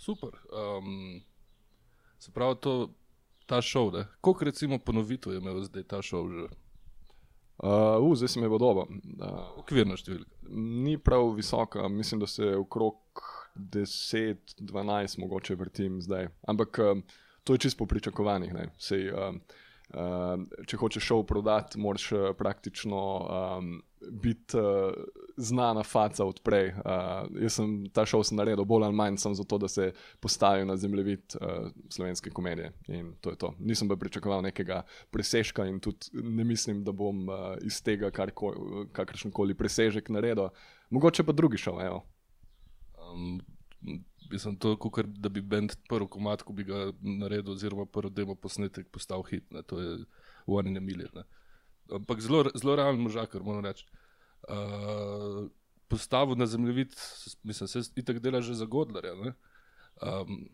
Super. 0.03 0.29
Um, 0.51 1.21
se 2.19 2.31
pravi, 2.31 2.55
to, 2.61 2.89
ta 3.45 3.61
šov, 3.61 3.93
koliko 4.21 4.45
recimo 4.45 4.79
ponovitev 4.79 5.33
je 5.33 5.39
imel 5.39 5.61
zdaj 5.63 5.83
ta 5.87 6.01
šov 6.01 6.31
že? 6.31 6.47
Uh, 7.63 8.03
uh, 8.03 8.15
zdaj 8.15 8.27
se 8.27 8.41
mi 8.41 8.49
bo 8.49 8.57
dobro. 8.57 8.87
Uh, 8.89 9.59
Okvirna 9.61 9.95
številka. 9.95 10.27
Ni 10.83 10.97
prav 10.97 11.29
visoka, 11.37 11.87
mislim, 11.87 12.19
da 12.19 12.27
se 12.27 12.55
okrog 12.57 13.23
10-12 13.55 15.19
mogoče 15.23 15.55
vrtim 15.55 16.01
zdaj. 16.01 16.27
Ampak 16.47 16.79
um, 16.83 17.03
to 17.43 17.55
je 17.55 17.67
čisto 17.67 17.83
po 17.83 17.87
pričakovanjih. 17.87 18.55
Sej, 18.79 19.11
um, 19.13 19.39
Uh, 19.39 19.62
če 20.67 20.77
hočeš 20.77 21.05
šov 21.05 21.25
prodati, 21.29 21.79
moraš 21.79 22.11
uh, 22.11 22.29
praktično 22.37 23.01
um, 23.21 23.73
biti 24.11 24.57
uh, 24.57 24.93
znana 25.37 25.83
faca 25.83 26.25
odprej. 26.25 26.71
Uh, 26.71 27.29
jaz 27.41 27.59
sem 27.59 27.75
ta 27.93 28.05
šov 28.05 28.25
naredil 28.31 28.65
bolj 28.65 28.87
ali 28.87 28.97
manj 28.97 29.17
samo 29.21 29.35
zato, 29.35 29.57
da 29.57 29.67
se 29.67 29.91
postavijo 30.19 30.65
na 30.65 30.77
zemljevid 30.77 31.37
uh, 31.39 31.69
slovenske 31.89 32.29
komedije. 32.29 32.71
In 32.87 33.13
to 33.21 33.29
je 33.29 33.37
to. 33.37 33.53
Nisem 33.59 33.89
pa 33.89 33.95
pričakoval 33.95 34.41
nekega 34.41 34.81
presežka 35.11 35.65
in 35.65 35.79
tudi 35.79 36.09
ne 36.13 36.43
mislim, 36.43 36.83
da 36.83 36.91
bom 36.91 37.29
uh, 37.29 37.35
iz 37.61 37.81
tega 37.83 38.11
kakršen 38.91 39.31
koli 39.31 39.55
presežek 39.55 40.09
naredil. 40.09 40.49
Mogoče 40.89 41.23
pa 41.23 41.31
drugi 41.31 41.57
šov. 41.57 41.79
Um, 43.13 43.41
Mislim, 44.33 44.55
to, 44.57 44.73
kukar, 44.81 45.05
da 45.07 45.29
bi 45.29 45.41
bend 45.41 45.75
prvi 45.89 46.07
komat, 46.09 46.41
ko 46.41 46.53
bi 46.57 46.65
ga 46.65 46.87
naredil, 47.01 47.53
oziroma 47.53 47.85
prvi 47.85 48.09
demo 48.17 48.35
posnetek 48.35 48.89
postal 48.91 49.23
hit, 49.29 49.45
ne, 49.53 49.61
to 49.63 49.79
je 49.81 49.97
v 50.47 50.59
eni 50.59 50.79
milji. 50.81 51.09
Ampak 51.93 52.21
zelo, 52.21 52.47
zelo 52.57 52.75
realen 52.79 53.01
možak, 53.01 53.35
moram 53.41 53.65
reči. 53.65 53.85
Uh, 54.49 55.45
Postavil 55.87 56.39
na 56.39 56.47
zemljevid, 56.49 56.95
mislim, 57.45 57.67
se 57.67 57.81
itak 57.95 58.19
dela 58.19 58.39
že 58.41 58.55
za 58.57 58.65
Godlerja. 58.65 59.13
Um, 59.13 60.47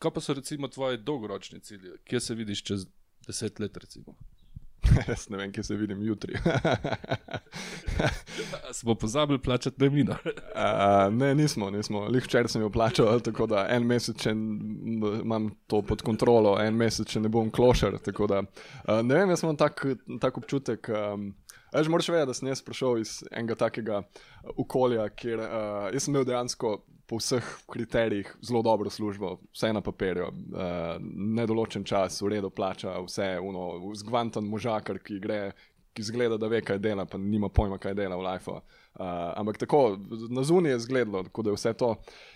kaj 0.00 0.12
pa 0.14 0.20
so 0.24 0.34
recimo 0.34 0.68
tvoji 0.68 0.98
dolgoročni 0.98 1.60
cilji, 1.60 1.98
kje 2.08 2.20
se 2.20 2.34
vidiš 2.34 2.62
čez 2.64 2.86
deset 3.26 3.60
let? 3.60 3.76
Recimo? 3.76 4.16
Jaz 5.08 5.28
ne 5.28 5.36
vem, 5.36 5.52
kje 5.52 5.62
se 5.64 5.76
vidim 5.76 6.02
jutri. 6.02 6.38
smo 8.78 8.94
pozabili 8.94 9.42
plačati 9.42 9.76
najmino. 9.80 10.12
uh, 10.12 11.14
ne, 11.20 11.34
nismo, 11.34 11.70
nismo. 11.70 12.04
Lih 12.08 12.24
včeraj 12.24 12.48
sem 12.48 12.62
jo 12.62 12.70
plačal, 12.70 13.20
tako 13.20 13.46
da 13.46 13.66
en 13.70 13.86
mesec 13.86 14.26
imam 14.26 15.50
to 15.66 15.82
pod 15.82 16.02
kontrolo, 16.02 16.58
en 16.60 16.74
mesec 16.74 17.14
ne 17.14 17.28
bom 17.28 17.50
klošer. 17.50 17.98
Da, 18.28 18.42
uh, 18.42 19.02
ne 19.02 19.14
vem, 19.14 19.30
jaz 19.30 19.42
imam 19.42 19.56
tak, 19.56 19.86
tak 20.20 20.38
občutek. 20.38 20.88
Um, 20.88 21.34
Že 21.74 21.88
moraš 21.88 22.08
vedeti, 22.08 22.26
da 22.26 22.34
sem 22.34 22.48
jaz 22.48 22.62
prišel 22.64 22.98
iz 23.02 23.18
enega 23.30 23.54
takega 23.54 24.02
okolja, 24.56 25.08
kjer 25.12 25.42
uh, 25.42 25.98
sem 26.00 26.14
imel 26.14 26.24
dejansko 26.28 26.78
po 27.08 27.16
vseh 27.20 27.44
kriterijih 27.72 28.28
zelo 28.44 28.62
dobro 28.62 28.90
službo, 28.90 29.38
vse 29.52 29.72
na 29.72 29.80
papirju, 29.80 30.28
uh, 30.28 31.00
nedoločen 31.36 31.84
čas, 31.84 32.20
v 32.22 32.34
redu 32.36 32.50
plača, 32.50 32.98
vse 33.04 33.36
uno, 33.40 33.92
zgvantan 33.96 34.44
možakar, 34.44 35.00
ki 35.00 35.20
gre, 35.20 35.40
ki 35.96 36.04
zgleda, 36.04 36.36
da 36.38 36.48
ve, 36.48 36.60
kaj 36.62 36.78
dela, 36.78 37.04
pa 37.08 37.18
nima 37.18 37.48
pojma, 37.48 37.78
kaj 37.80 37.96
dela 37.98 38.16
v 38.16 38.26
life. 38.26 38.52
Uh, 38.52 38.62
ampak 39.36 39.58
tako, 39.58 39.98
na 40.30 40.44
zunaj 40.44 40.72
je 40.72 40.84
zgledalo, 40.84 41.24
da 41.24 41.50
je 41.50 41.56
vse 41.56 41.72
to. 41.80 41.94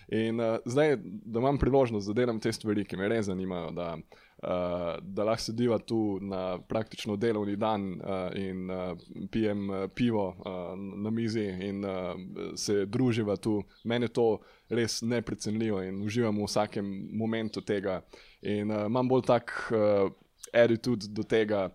In 0.09 0.41
uh, 0.41 0.59
zdaj, 0.65 0.97
da 1.03 1.41
imam 1.41 1.61
priložnost, 1.61 2.09
da 2.09 2.21
delam 2.21 2.41
te 2.41 2.53
stvari, 2.53 2.85
ki 2.85 3.01
me 3.01 3.09
res 3.13 3.29
zanimajo. 3.29 3.71
Da, 3.77 3.95
uh, 3.97 4.32
da 4.43 5.25
lahko 5.25 5.43
sediva 5.43 5.79
tu 5.79 6.19
na 6.21 6.59
praktično 6.69 7.17
delovni 7.17 7.57
dan 7.57 7.93
uh, 7.93 8.35
in 8.35 8.71
uh, 8.71 8.99
pijem 9.31 9.71
uh, 9.71 9.85
pivo 9.95 10.29
uh, 10.29 10.73
na 10.77 11.11
mizi 11.11 11.45
in 11.69 11.85
uh, 11.85 12.17
se 12.57 12.87
druživa 12.87 13.37
tu. 13.37 13.61
Mene 13.85 14.09
to 14.09 14.41
res 14.69 15.01
neprecenljivo 15.03 15.83
in 15.87 16.03
uživam 16.03 16.41
v 16.43 16.49
vsakem 16.49 16.89
momentu 17.13 17.63
tega. 17.63 18.01
In 18.43 18.71
uh, 18.71 18.87
imam 18.87 19.09
bolj 19.09 19.29
tak 19.31 19.55
uh, 19.71 20.11
attitude 20.53 21.13
do 21.15 21.23
tega, 21.23 21.69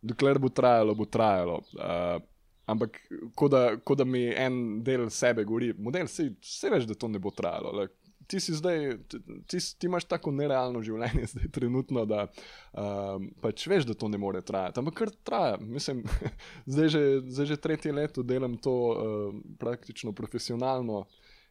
dokler 0.00 0.40
bo 0.40 0.48
trajalo, 0.48 0.94
bo 0.94 1.04
trajalo. 1.04 1.60
Uh, 1.76 2.22
Ampak, 2.66 2.96
ko 3.38 3.46
da, 3.46 3.76
ko 3.78 3.94
da 3.94 4.02
mi 4.02 4.24
en 4.34 4.82
del 4.82 5.04
sebe 5.14 5.44
govori, 5.46 5.68
model, 5.78 6.08
vse 6.10 6.70
veš, 6.72 6.88
da 6.90 6.96
to 6.98 7.06
ne 7.06 7.20
bo 7.22 7.30
trajalo. 7.30 7.70
Like, 7.78 7.94
ti 8.26 8.40
si 8.40 8.54
zdaj, 8.54 8.98
ti, 9.46 9.58
ti 9.78 9.86
imaš 9.86 10.06
tako 10.10 10.32
nerealno 10.34 10.82
življenje, 10.82 11.26
zdaj 11.34 11.50
trenutno, 11.54 12.04
da 12.08 12.26
um, 12.26 13.30
pač 13.42 13.66
veš, 13.70 13.86
da 13.88 13.94
to 13.94 14.10
ne 14.12 14.20
more 14.20 14.42
trajati. 14.42 14.82
Ampak 14.82 14.98
kar 15.02 15.14
traja, 15.26 15.60
mislim, 15.60 16.02
zdaj 16.72 16.92
že, 16.94 17.04
zdaj 17.28 17.52
že 17.52 17.60
tretje 17.62 17.94
leto 17.94 18.26
delam 18.26 18.58
to 18.58 18.74
uh, 18.74 19.40
praktično 19.58 20.12
profesionalno 20.16 21.06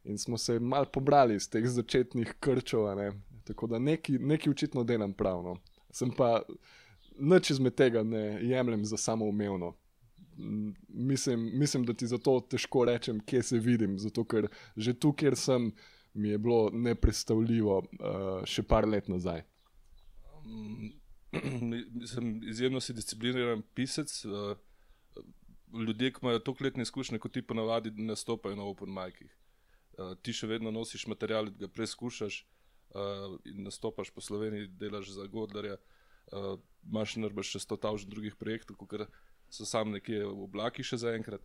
in 0.05 0.17
smo 0.22 0.38
se 0.38 0.60
mal 0.60 0.86
pobrali 0.86 1.36
iz 1.36 1.50
teh 1.50 1.65
začetnih 1.65 2.36
krčov, 2.39 2.91
ne? 2.98 3.12
tako 3.46 3.67
da 3.67 3.79
neki 3.79 4.50
očitno 4.50 4.84
delam 4.84 5.13
pravno. 5.13 5.55
Sem 5.94 6.12
pa 6.12 6.41
nič 7.20 7.50
izmed 7.50 7.75
tega 7.75 8.03
ne 8.03 8.39
jemljem 8.44 8.86
za 8.86 8.98
samoumevno. 8.98 9.74
Mislim, 10.88 11.51
mislim, 11.60 11.86
da 11.86 11.94
ti 11.94 12.08
zato 12.08 12.39
težko 12.39 12.86
rečem, 12.86 13.20
kje 13.25 13.44
se 13.44 13.60
vidim. 13.60 14.00
Zato, 14.00 14.24
ker 14.24 14.48
že 14.75 14.94
tu, 14.94 15.13
kjer 15.13 15.36
sem, 15.36 15.72
mi 16.15 16.29
je 16.29 16.38
bilo 16.38 16.69
nepredstavljivo 16.74 17.77
uh, 17.77 18.45
še 18.48 18.63
par 18.63 18.88
let 18.88 19.10
nazaj. 19.12 19.43
Um, 20.45 20.93
sem 22.12 22.38
izjemno 22.48 22.79
si 22.79 22.95
discipliniran 22.95 23.63
pisec. 23.75 24.13
Uh, 24.25 24.55
ljudje, 25.75 26.13
ki 26.13 26.19
imajo 26.22 26.39
toliko 26.39 26.63
letne 26.63 26.86
izkušnje, 26.88 27.19
kot 27.19 27.34
ti 27.34 27.41
ponavadi, 27.41 27.91
nastopajo 27.91 28.55
na 28.55 28.63
Open 28.63 28.93
Mikih. 28.93 29.31
Uh, 29.98 30.15
ti 30.24 30.34
še 30.34 30.48
vedno 30.48 30.72
nosiš 30.72 31.07
material, 31.12 31.50
ga 31.60 31.67
preizkušaš 31.67 32.39
uh, 32.95 33.36
in 33.51 33.63
nastopaš 33.67 34.12
po 34.15 34.24
Sloveniji, 34.24 34.72
delaš 34.79 35.12
za 35.17 35.27
Godlerja. 35.27 35.77
Uh, 36.31 36.55
Máš 36.86 37.15
narbaš 37.17 37.55
še 37.55 37.63
sto 37.63 37.77
tavž 37.81 38.05
drugih 38.05 38.36
projektov, 38.38 38.77
ki 38.77 39.07
so 39.50 39.65
sam 39.65 39.91
nekje 39.91 40.22
v 40.25 40.43
oblaki 40.45 40.84
še 40.86 41.00
zaenkrat, 41.01 41.41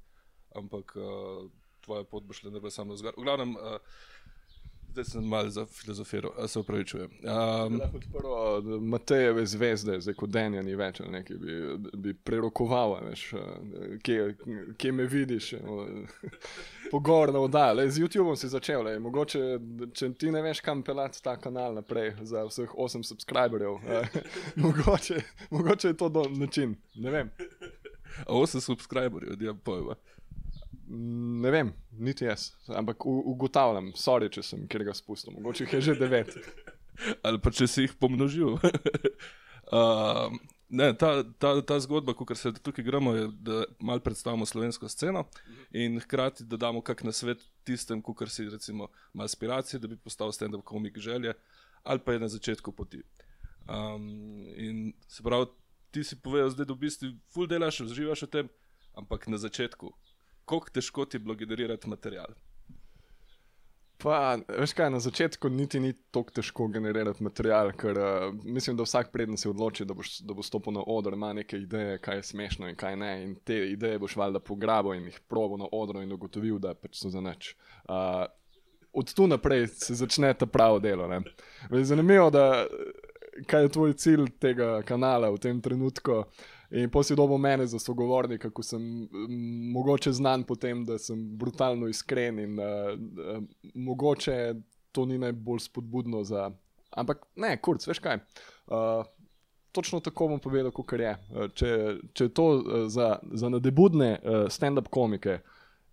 ampak 0.56 0.92
uh, 1.00 1.48
tvoja 1.84 2.04
pot 2.04 2.26
bo 2.28 2.36
šla 2.36 2.52
ne 2.52 2.60
bo 2.60 2.70
samo 2.70 2.96
zgor. 2.96 3.16
V 3.16 3.24
glavnem, 3.24 3.54
uh, 3.56 3.80
Zdaj 4.90 5.04
sem 5.04 5.24
malo 5.24 5.50
za 5.50 5.66
filozofijo, 5.66 6.32
a 6.38 6.48
se 6.48 6.58
upravičujem. 6.58 7.10
Um, 7.66 7.80
prvo, 8.12 8.62
Matejeve 8.80 9.46
zvezde, 9.46 10.00
zdaj 10.00 10.14
kot 10.14 10.30
Denja 10.30 10.62
ni 10.62 10.74
več, 10.74 10.98
nekaj 11.00 11.36
bi, 11.36 11.58
bi 11.94 12.14
prerokoval, 12.14 12.96
veš, 13.06 13.28
kje, 14.02 14.34
kje 14.76 14.92
me 14.92 15.06
vidiš. 15.06 15.52
Pogorno 16.92 17.44
oddaj, 17.46 17.88
z 17.90 18.02
YouTubeom 18.02 18.36
si 18.36 18.50
začel, 18.50 18.82
le, 18.82 18.98
mogoče, 18.98 19.44
če 19.94 20.10
ti 20.18 20.34
ne 20.34 20.42
veš, 20.42 20.62
kam 20.66 20.82
pelati 20.82 21.22
ta 21.22 21.36
kanal 21.38 21.78
naprej 21.78 22.16
za 22.26 22.42
vseh 22.48 22.74
8 22.74 23.06
subscriberjev, 23.06 23.78
mogoče, 24.64 25.22
mogoče 25.50 25.94
je 25.94 25.96
to 25.96 26.10
način, 26.34 26.74
ne 26.94 27.10
vem. 27.10 27.30
8 28.26 28.60
subscriberjev, 28.60 29.42
je 29.42 29.54
pojma. 29.64 29.94
Ne 30.92 31.50
vem, 31.50 31.72
niti 31.98 32.24
jaz, 32.24 32.48
ampak 32.74 33.04
ugotavljam, 33.06 33.92
sorry, 33.94 34.26
če 34.32 34.42
sem 34.42 34.64
kjer 34.70 34.88
ga 34.88 34.94
spustil, 34.98 35.36
mogoče 35.36 35.62
jih 35.68 35.74
je 35.76 35.80
že 35.86 35.94
devet. 36.00 36.34
Ali 37.26 37.38
pa 37.38 37.52
če 37.54 37.68
si 37.70 37.84
jih 37.84 37.94
pomnožil. 38.00 38.56
uh, 38.58 40.34
ne, 40.80 40.88
ta, 40.98 41.12
ta, 41.38 41.52
ta 41.62 41.78
zgodba, 41.84 42.16
ko 42.18 42.26
se 42.34 42.50
tukaj 42.58 42.84
gremo, 42.84 43.14
je, 43.14 43.28
da 43.38 43.62
malo 43.78 44.02
predstavimo 44.02 44.46
slovensko 44.50 44.90
sceno 44.90 45.28
in 45.70 46.00
hkrati 46.02 46.48
da 46.50 46.58
damo 46.58 46.82
kak 46.82 47.06
na 47.06 47.14
svet 47.14 47.46
tistem, 47.62 48.02
ki 48.02 48.26
si 48.26 48.50
recimo 48.50 48.90
ima 49.14 49.30
aspiracije, 49.30 49.78
da 49.78 49.86
bi 49.86 49.96
postal 49.96 50.34
stand-up 50.34 50.66
komik 50.66 50.98
želje, 50.98 51.38
ali 51.82 52.02
pa 52.02 52.18
je 52.18 52.26
na 52.26 52.28
začetku 52.28 52.72
poti. 52.72 53.04
Um, 53.70 54.50
in 54.58 54.92
se 55.06 55.22
pravi, 55.22 55.46
ti 55.94 56.02
si 56.04 56.18
povedal, 56.18 56.50
da 56.50 56.72
v 56.74 56.82
bistvu 56.82 57.14
ful 57.30 57.46
delaš, 57.46 57.84
uživaš 57.86 58.26
v 58.26 58.34
tem, 58.34 58.54
ampak 58.98 59.30
na 59.30 59.38
začetku 59.38 59.94
kako 60.50 60.74
težko 60.74 61.06
ti 61.06 61.18
je 61.18 61.26
bilo 61.26 61.38
generirati 61.38 61.88
material? 61.88 62.34
Pa, 64.00 64.38
veš 64.48 64.72
kaj, 64.72 64.88
na 64.90 64.98
začetku 65.00 65.48
niti 65.52 65.80
ni 65.80 65.92
tako 65.92 66.32
težko 66.40 66.68
generirati 66.72 67.24
material, 67.24 67.72
ker 67.76 67.98
uh, 68.00 68.38
mislim, 68.44 68.78
da 68.78 68.86
vsak 68.86 69.10
predn 69.12 69.36
se 69.36 69.50
odloči, 69.50 69.84
da, 69.84 69.94
boš, 69.94 70.14
da 70.24 70.34
bo 70.34 70.42
stopil 70.42 70.72
na 70.72 70.84
oder, 70.86 71.12
ima 71.12 71.34
neke 71.36 71.58
ideje, 71.60 71.98
kaj 72.00 72.16
je 72.16 72.22
smešno 72.30 72.70
in 72.70 72.78
kaj 72.80 72.96
ne. 72.96 73.10
In 73.24 73.34
te 73.44 73.58
ideje 73.74 73.98
boš 74.00 74.16
valjda 74.16 74.40
pograbil 74.40 74.96
in 74.96 75.10
jih 75.10 75.20
probo 75.28 75.60
na 75.60 75.68
odru 75.72 76.00
in 76.00 76.12
ugotovil, 76.16 76.58
da 76.58 76.72
pač 76.74 76.96
so 77.02 77.12
za 77.12 77.20
nič. 77.20 77.52
Uh, 77.84 78.24
od 78.92 79.12
tu 79.14 79.26
naprej 79.26 79.66
se 79.74 79.94
začne 79.94 80.32
ta 80.34 80.46
pravo 80.46 80.80
delo. 80.80 81.10
Zanimivo 81.70 82.30
je, 82.34 82.46
kaj 83.46 83.62
je 83.62 83.74
tvoj 83.76 83.92
cilj 83.92 84.30
tega 84.40 84.80
kanala 84.82 85.30
v 85.30 85.38
tem 85.38 85.60
trenutku. 85.60 86.24
In 86.70 86.90
poslej 86.90 87.16
dobo 87.16 87.38
mene 87.38 87.66
za 87.66 87.78
sogovornika, 87.78 88.50
ko 88.50 88.62
sem 88.62 88.82
m, 88.82 89.08
mogoče 89.74 90.12
znan 90.12 90.44
po 90.46 90.54
tem, 90.54 90.84
da 90.86 90.98
sem 90.98 91.18
brutalno 91.38 91.88
iskren 91.90 92.38
in 92.38 92.58
uh, 92.58 92.92
uh, 92.94 93.40
mogoče 93.74 94.54
to 94.92 95.06
ni 95.06 95.18
najbolj 95.18 95.64
spodbudno 95.66 96.22
za. 96.24 96.50
Ampak 96.90 97.26
ne, 97.36 97.56
kurc, 97.62 97.86
veš 97.86 97.98
kaj. 97.98 98.20
Uh, 98.66 99.02
točno 99.72 100.00
tako 100.00 100.28
bom 100.28 100.40
povedal, 100.42 100.70
kot 100.70 100.92
je. 100.98 101.16
Uh, 101.30 101.50
če, 101.54 101.70
če 102.14 102.28
je 102.28 102.34
to 102.34 102.46
uh, 102.52 102.86
za, 102.86 103.16
za 103.32 103.50
nadebudne 103.50 104.12
uh, 104.18 104.46
stand-up 104.50 104.90
komike, 104.94 105.40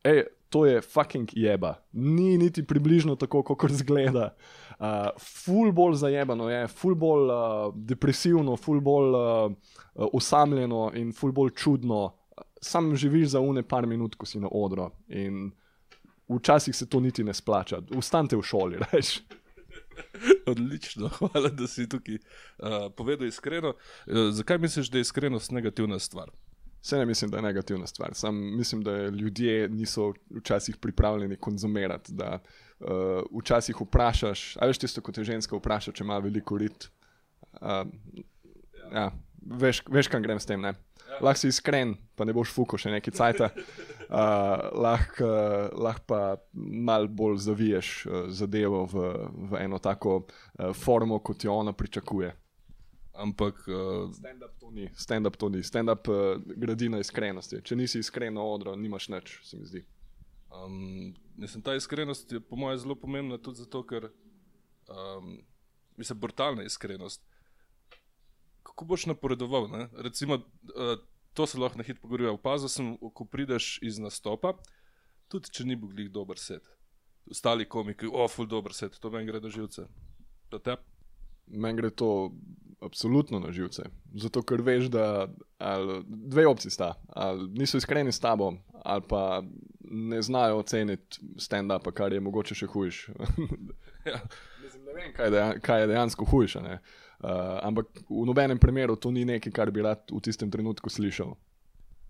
ej, 0.06 0.28
to 0.50 0.66
je 0.66 0.82
fucking 0.82 1.30
jeba. 1.34 1.76
Ni 1.92 2.38
niti 2.38 2.64
približno 2.64 3.16
tako, 3.16 3.44
kot 3.44 3.72
zgleda. 3.72 4.36
Uh, 4.80 4.86
ful 5.20 5.72
bolj 5.72 5.96
zajebano 5.96 6.50
je, 6.50 6.68
ful 6.68 6.96
bolj 6.96 7.32
uh, 7.32 7.74
depresivno, 7.76 8.56
ful 8.58 8.82
bolj 8.82 9.16
uh, 9.16 9.52
osamljeno 10.14 10.92
in 10.96 11.14
ful 11.14 11.32
bolj 11.32 11.52
čudno. 11.56 12.16
Sam 12.62 12.96
živiš 12.96 13.28
za 13.36 13.40
une 13.40 13.64
par 13.64 13.88
minut, 13.88 14.16
ko 14.16 14.26
si 14.26 14.40
na 14.40 14.48
odru. 14.52 14.90
In 15.10 15.52
včasih 16.30 16.76
se 16.76 16.90
to 16.90 17.00
niti 17.00 17.24
ne 17.24 17.34
splača. 17.34 17.82
Ustanite 17.96 18.38
v 18.38 18.44
šoli, 18.44 18.80
reš. 18.92 19.20
Odlično, 20.46 21.10
hvala, 21.18 21.50
da 21.50 21.68
si 21.68 21.90
tukaj 21.90 22.16
uh, 22.16 22.92
povedal 22.96 23.28
iskreno. 23.28 23.74
Uh, 24.08 24.30
zakaj 24.32 24.58
misliš, 24.58 24.90
da 24.90 24.98
je 24.98 25.08
iskrenost 25.08 25.52
negativna 25.52 26.00
stvar? 26.00 26.30
Vse 26.82 26.98
ne 26.98 27.06
mislim, 27.06 27.32
da 27.32 27.38
je 27.38 27.44
negativna 27.44 27.88
stvar. 27.88 28.14
Sam 28.14 28.58
mislim, 28.58 28.84
da 28.84 29.08
ljudje 29.08 29.70
niso 29.70 30.14
včasih 30.30 30.78
pripravljeni 30.78 31.36
konzumirati. 31.36 32.14
Da 32.14 32.40
uh, 32.80 32.88
včasih 33.40 33.82
vprašaš, 33.82 34.58
ali 34.58 34.70
veš 34.70 34.78
tisto, 34.78 35.02
kot 35.02 35.18
je 35.18 35.24
ženska 35.24 35.58
vpraša, 35.58 35.92
če 35.92 36.04
ima 36.04 36.20
veliko 36.20 36.58
rit. 36.58 36.90
Uh, 37.62 37.88
ja, 38.94 39.12
veš, 39.42 39.84
veš, 39.90 40.08
kam 40.08 40.24
grem 40.24 40.40
s 40.40 40.46
tem. 40.46 40.64
Ja. 40.64 40.74
Lahko 41.22 41.40
si 41.40 41.52
iskren, 41.52 41.96
pa 42.16 42.26
ne 42.28 42.34
boš 42.36 42.52
fuko 42.54 42.78
še 42.78 42.92
neki 42.94 43.12
cajt. 43.16 43.42
Uh, 43.42 44.70
lahko 44.78 45.28
lah 45.76 45.98
pa 46.08 46.38
mal 46.54 47.10
bolj 47.12 47.42
zaviješ 47.44 47.90
uh, 48.06 48.28
zadevo 48.32 48.86
v, 48.88 49.08
v 49.52 49.64
eno 49.64 49.80
tako 49.84 50.22
uh, 50.22 50.72
formo, 50.78 51.20
kot 51.20 51.44
jo 51.44 51.56
ona 51.58 51.74
pričakuje. 51.74 52.32
Ampak 53.18 53.64
uh, 53.68 54.12
stand-up 54.14 54.58
to 54.62 54.72
ni, 54.72 54.90
stand-up 54.94 55.38
to 55.38 55.50
ni, 55.50 55.64
stand-up 55.64 56.08
uh, 56.08 56.38
gradi 56.56 56.90
na 56.94 57.00
iskrenosti. 57.02 57.64
Če 57.66 57.76
nisi 57.76 58.02
iskren 58.04 58.36
na 58.38 58.44
odru, 58.46 58.76
nimaš 58.78 59.10
nič, 59.10 59.40
se 59.48 59.58
mi 59.58 59.66
zdi. 59.66 59.82
Um, 60.54 61.16
mislim, 61.36 61.64
ta 61.66 61.74
iskrenost 61.76 62.32
je 62.32 62.40
po 62.40 62.56
mojem 62.56 62.78
zelo 62.78 62.96
pomembna 62.96 63.40
tudi 63.42 63.64
zato, 63.64 63.82
ker 63.90 64.12
um, 64.88 65.40
mislim, 65.98 66.20
brutalna 66.20 66.64
iskrenost. 66.64 67.26
Kako 68.64 68.86
boš 68.86 69.08
napredoval? 69.10 69.66
Ne? 69.72 69.90
Recimo, 69.98 70.38
uh, 70.38 71.02
to 71.34 71.48
se 71.50 71.58
lahko 71.60 71.78
na 71.78 71.84
hitro 71.84 72.02
pogovorijo. 72.02 72.34
Opazil 72.38 72.70
sem, 72.70 72.94
ko 73.14 73.26
prideš 73.26 73.80
iz 73.82 73.98
nastopa, 74.00 74.54
tudi 75.28 75.50
če 75.54 75.66
ni 75.66 75.76
bil 75.76 75.90
glih 75.90 76.14
dober 76.14 76.38
set. 76.38 76.70
Ostali 77.32 77.66
komiki, 77.66 78.08
oful 78.14 78.46
dober 78.46 78.74
set, 78.74 79.00
to 79.02 79.10
meni 79.10 79.28
gre 79.28 79.42
do 79.42 79.50
živce. 79.50 79.90
Do 80.52 80.62
tebe? 80.62 80.86
Meni 81.48 81.82
gre 81.82 81.90
to 81.90 82.32
absolutno 82.82 83.40
na 83.40 83.52
živce. 83.52 83.84
Zato, 84.14 84.42
ker 84.42 84.62
veš, 84.62 84.90
da 84.94 85.28
dve 86.08 86.48
opcije 86.48 86.72
sta. 86.72 86.94
Ali 87.08 87.50
niso 87.50 87.78
iskreni 87.78 88.12
s 88.12 88.20
tabo, 88.20 88.54
ali 88.84 89.04
pa 89.10 89.44
ne 89.92 90.22
znajo 90.22 90.58
oceniti 90.58 91.20
stand-upa, 91.38 91.92
kar 91.92 92.14
je 92.14 92.20
mogoče 92.20 92.56
še 92.56 92.68
hujš. 92.68 93.10
ja. 94.06 94.22
Ne 94.88 94.94
vem, 94.94 95.12
kaj, 95.16 95.30
dejan, 95.32 95.60
kaj 95.64 95.82
je 95.82 95.88
dejansko 95.88 96.26
hujše. 96.26 96.60
Uh, 96.60 96.78
ampak 97.64 97.88
v 98.10 98.26
nobenem 98.28 98.60
primeru 98.60 98.96
to 98.96 99.12
ni 99.12 99.26
nekaj, 99.26 99.52
kar 99.52 99.72
bi 99.72 99.84
rad 99.84 100.12
v 100.12 100.20
tistem 100.24 100.52
trenutku 100.52 100.90
slišal. 100.92 101.34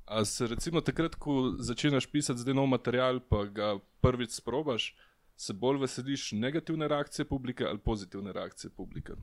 A 0.07 0.23
se 0.25 0.47
recimo 0.47 0.81
takrat, 0.81 1.15
ko 1.15 1.53
začneš 1.59 2.07
pisati 2.11 2.41
zdaj 2.41 2.55
nov 2.57 2.69
material, 2.71 3.19
pa 3.19 3.43
ga 3.45 3.75
prvič 4.01 4.37
sprobaš, 4.39 4.93
se 5.37 5.53
bolj 5.53 5.81
veseliš 5.83 6.31
negativne 6.37 6.87
reakcije 6.87 7.25
publike 7.25 7.65
ali 7.65 7.77
pozitivne 7.77 8.33
reakcije 8.33 8.71
publike? 8.77 9.17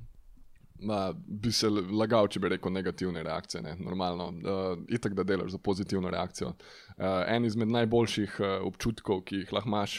Ma, 0.85 1.13
bi 1.15 1.53
se 1.53 1.69
lagal, 1.71 2.29
če 2.29 2.41
bi 2.43 2.51
rekel 2.53 2.73
negativne 2.73 3.23
reakcije, 3.25 3.63
ne? 3.65 3.75
normalno. 3.81 4.29
Uh, 4.29 4.83
itak, 4.93 5.15
da 5.17 5.25
delaš 5.25 5.55
za 5.55 5.59
pozitivno 5.59 6.11
reakcijo. 6.13 6.53
Uh, 6.53 7.23
en 7.29 7.45
izmed 7.49 7.73
najboljših 7.73 8.37
uh, 8.41 8.53
občutkov, 8.69 9.23
ki 9.29 9.45
jih 9.45 9.55
lahko 9.57 9.71
imaš, 9.71 9.97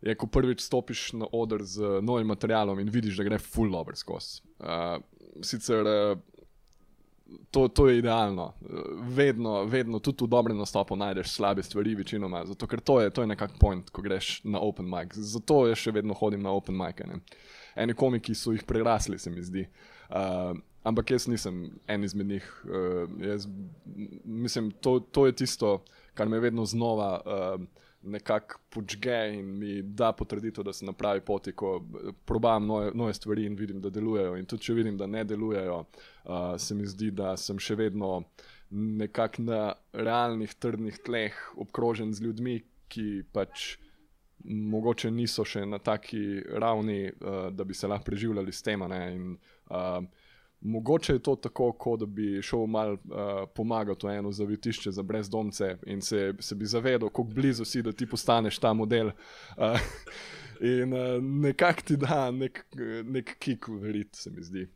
je, 0.00 0.14
ko 0.18 0.26
prvič 0.26 0.64
stopiš 0.64 1.10
na 1.20 1.28
oder 1.36 1.62
z 1.62 2.00
novim 2.02 2.26
materialom 2.32 2.80
in 2.80 2.90
vidiš, 2.90 3.20
da 3.20 3.28
gre 3.28 3.38
full 3.38 3.76
over 3.76 3.96
skozi. 3.96 4.40
Uh, 4.58 4.96
sicer 5.46 5.86
uh, 5.86 6.18
to, 7.54 7.68
to 7.68 7.86
je 7.88 8.00
idealno. 8.00 8.48
Vedno, 9.14 9.60
vedno, 9.70 10.00
tudi 10.02 10.24
v 10.24 10.32
dobrem 10.32 10.58
nastopu 10.58 10.96
najdeš 10.98 11.36
slabe 11.36 11.62
stvari, 11.62 11.94
večinoma, 11.94 12.42
zato 12.48 12.66
ker 12.66 12.80
to 12.80 12.98
je, 13.04 13.12
je 13.14 13.28
nekak 13.30 13.54
point, 13.60 13.90
ko 13.94 14.02
greš 14.02 14.40
na 14.44 14.58
open 14.58 14.90
mic. 14.90 15.14
Zato 15.14 15.68
jaz 15.70 15.78
še 15.78 15.94
vedno 15.94 16.18
hodim 16.18 16.42
na 16.42 16.50
open 16.50 16.74
mic. 16.74 17.04
Ne? 17.06 17.22
Eni 17.78 17.94
komiki 17.94 18.34
so 18.34 18.56
jih 18.56 18.66
prerasli, 18.66 19.18
se 19.18 19.30
mi 19.30 19.44
zdi. 19.46 19.68
Uh, 19.68 19.99
ampak 20.82 21.10
jaz 21.10 21.26
nisem 21.28 21.70
en 21.86 22.04
izmed 22.04 22.26
njih. 22.26 22.64
Uh, 22.64 23.10
jaz, 23.26 23.48
mislim, 24.24 24.70
to, 24.70 24.98
to 25.00 25.26
je 25.26 25.32
tisto, 25.32 25.84
kar 26.14 26.28
me 26.28 26.40
vedno 26.40 26.64
znova. 26.64 27.20
Uh, 27.26 27.66
nekako 28.02 28.58
počge 28.70 29.32
in 29.34 29.58
mi 29.58 29.82
da 29.82 30.12
potrditev, 30.12 30.64
da 30.64 30.72
se 30.72 30.84
na 30.84 30.92
pravi 30.92 31.20
poti, 31.20 31.52
ko 31.52 31.84
probam 32.24 32.66
nove, 32.66 32.90
nove 32.94 33.14
stvari 33.14 33.44
in 33.46 33.54
vidim, 33.54 33.80
da 33.80 33.90
delujejo. 33.90 34.36
In 34.36 34.46
tudi 34.46 34.62
če 34.62 34.74
vidim, 34.74 34.96
da 34.96 35.06
ne 35.06 35.24
delujejo, 35.24 35.78
uh, 36.24 36.56
se 36.58 36.74
mi 36.74 36.86
zdi, 36.86 37.10
da 37.10 37.36
sem 37.36 37.58
še 37.58 37.76
vedno 37.76 38.22
nekako 38.70 39.42
na 39.42 39.60
realnih, 39.92 40.54
trdnih 40.54 40.98
tleh, 41.04 41.36
obkrožen 41.56 42.14
z 42.14 42.24
ljudmi, 42.24 42.60
ki 42.88 43.22
pač. 43.32 43.76
Mogoče 44.40 45.10
niso 45.12 45.44
še 45.44 45.66
na 45.68 45.76
taki 45.84 46.40
ravni, 46.62 47.10
uh, 47.12 47.50
da 47.52 47.64
bi 47.68 47.74
se 47.76 47.88
lahko 47.90 48.06
preživljali 48.06 48.52
s 48.56 48.64
tem. 48.64 48.80
In, 48.88 49.34
uh, 49.70 50.04
Mogoče 50.60 51.12
je 51.12 51.18
to 51.18 51.36
tako, 51.36 51.72
kot 51.72 52.00
da 52.00 52.06
bi 52.06 52.42
šel 52.42 52.66
malo 52.66 52.92
uh, 52.92 53.00
pomagati 53.54 54.06
v 54.06 54.10
eno 54.10 54.32
zavetišče 54.32 54.90
za 54.90 55.02
brezdomce 55.02 55.76
in 55.86 56.02
se, 56.02 56.34
se 56.38 56.54
bi 56.54 56.66
zavedal, 56.66 57.08
kako 57.08 57.22
blizu 57.22 57.64
si, 57.64 57.82
da 57.82 57.92
ti 57.92 58.06
postaneš 58.06 58.58
ta 58.58 58.72
model. 58.72 59.06
Uh, 59.06 59.80
in 60.60 60.92
uh, 60.92 61.22
nekako 61.22 61.82
ti 61.82 61.96
da 61.96 62.30
nek, 62.30 62.66
nek 63.04 63.36
kik, 63.38 63.68
verjeti 63.68 64.18
se 64.18 64.30
mi 64.30 64.42
zdi. 64.42 64.68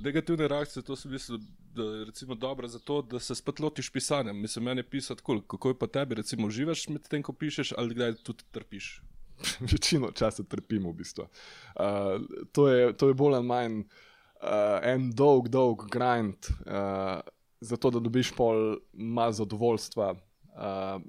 Negativne 0.00 0.48
reakcije, 0.48 0.82
to 0.82 0.96
so 0.96 1.08
bile 1.08 2.36
dobre 2.36 2.68
za 2.68 2.78
to, 2.78 3.02
da 3.02 3.20
se 3.20 3.34
spet 3.34 3.60
lotiš 3.60 3.90
pisanja. 3.90 4.32
Mislim, 4.32 4.64
meni 4.64 4.78
je 4.78 4.90
pisati 4.90 5.22
kul, 5.22 5.36
cool. 5.36 5.46
kako 5.46 5.68
je 5.68 5.78
pa 5.78 5.86
tebi, 5.86 6.14
recimo, 6.14 6.46
uživaš 6.46 6.88
med 6.88 7.08
tem, 7.08 7.22
ko 7.22 7.32
pišeš, 7.32 7.72
ali 7.76 7.94
kdaj 7.94 8.14
tudi 8.14 8.44
trpiš. 8.50 9.02
Večino 9.72 10.10
časa 10.10 10.42
trpimo, 10.42 10.90
v 10.90 11.00
bistvu. 11.02 11.26
Uh, 11.26 12.22
to, 12.52 12.68
je, 12.68 12.92
to 12.96 13.08
je 13.08 13.14
bolj 13.14 13.38
ali 13.38 13.46
manj 13.46 13.78
uh, 13.80 14.78
en 14.82 15.10
dolg, 15.10 15.48
dolg 15.48 15.86
grind, 15.90 16.50
uh, 16.66 17.20
zato 17.60 17.90
da 17.90 18.00
dobiš 18.00 18.32
pol 18.36 18.76
malo 18.92 19.32
zadovoljstva. 19.32 20.14
Uh, 20.54 21.02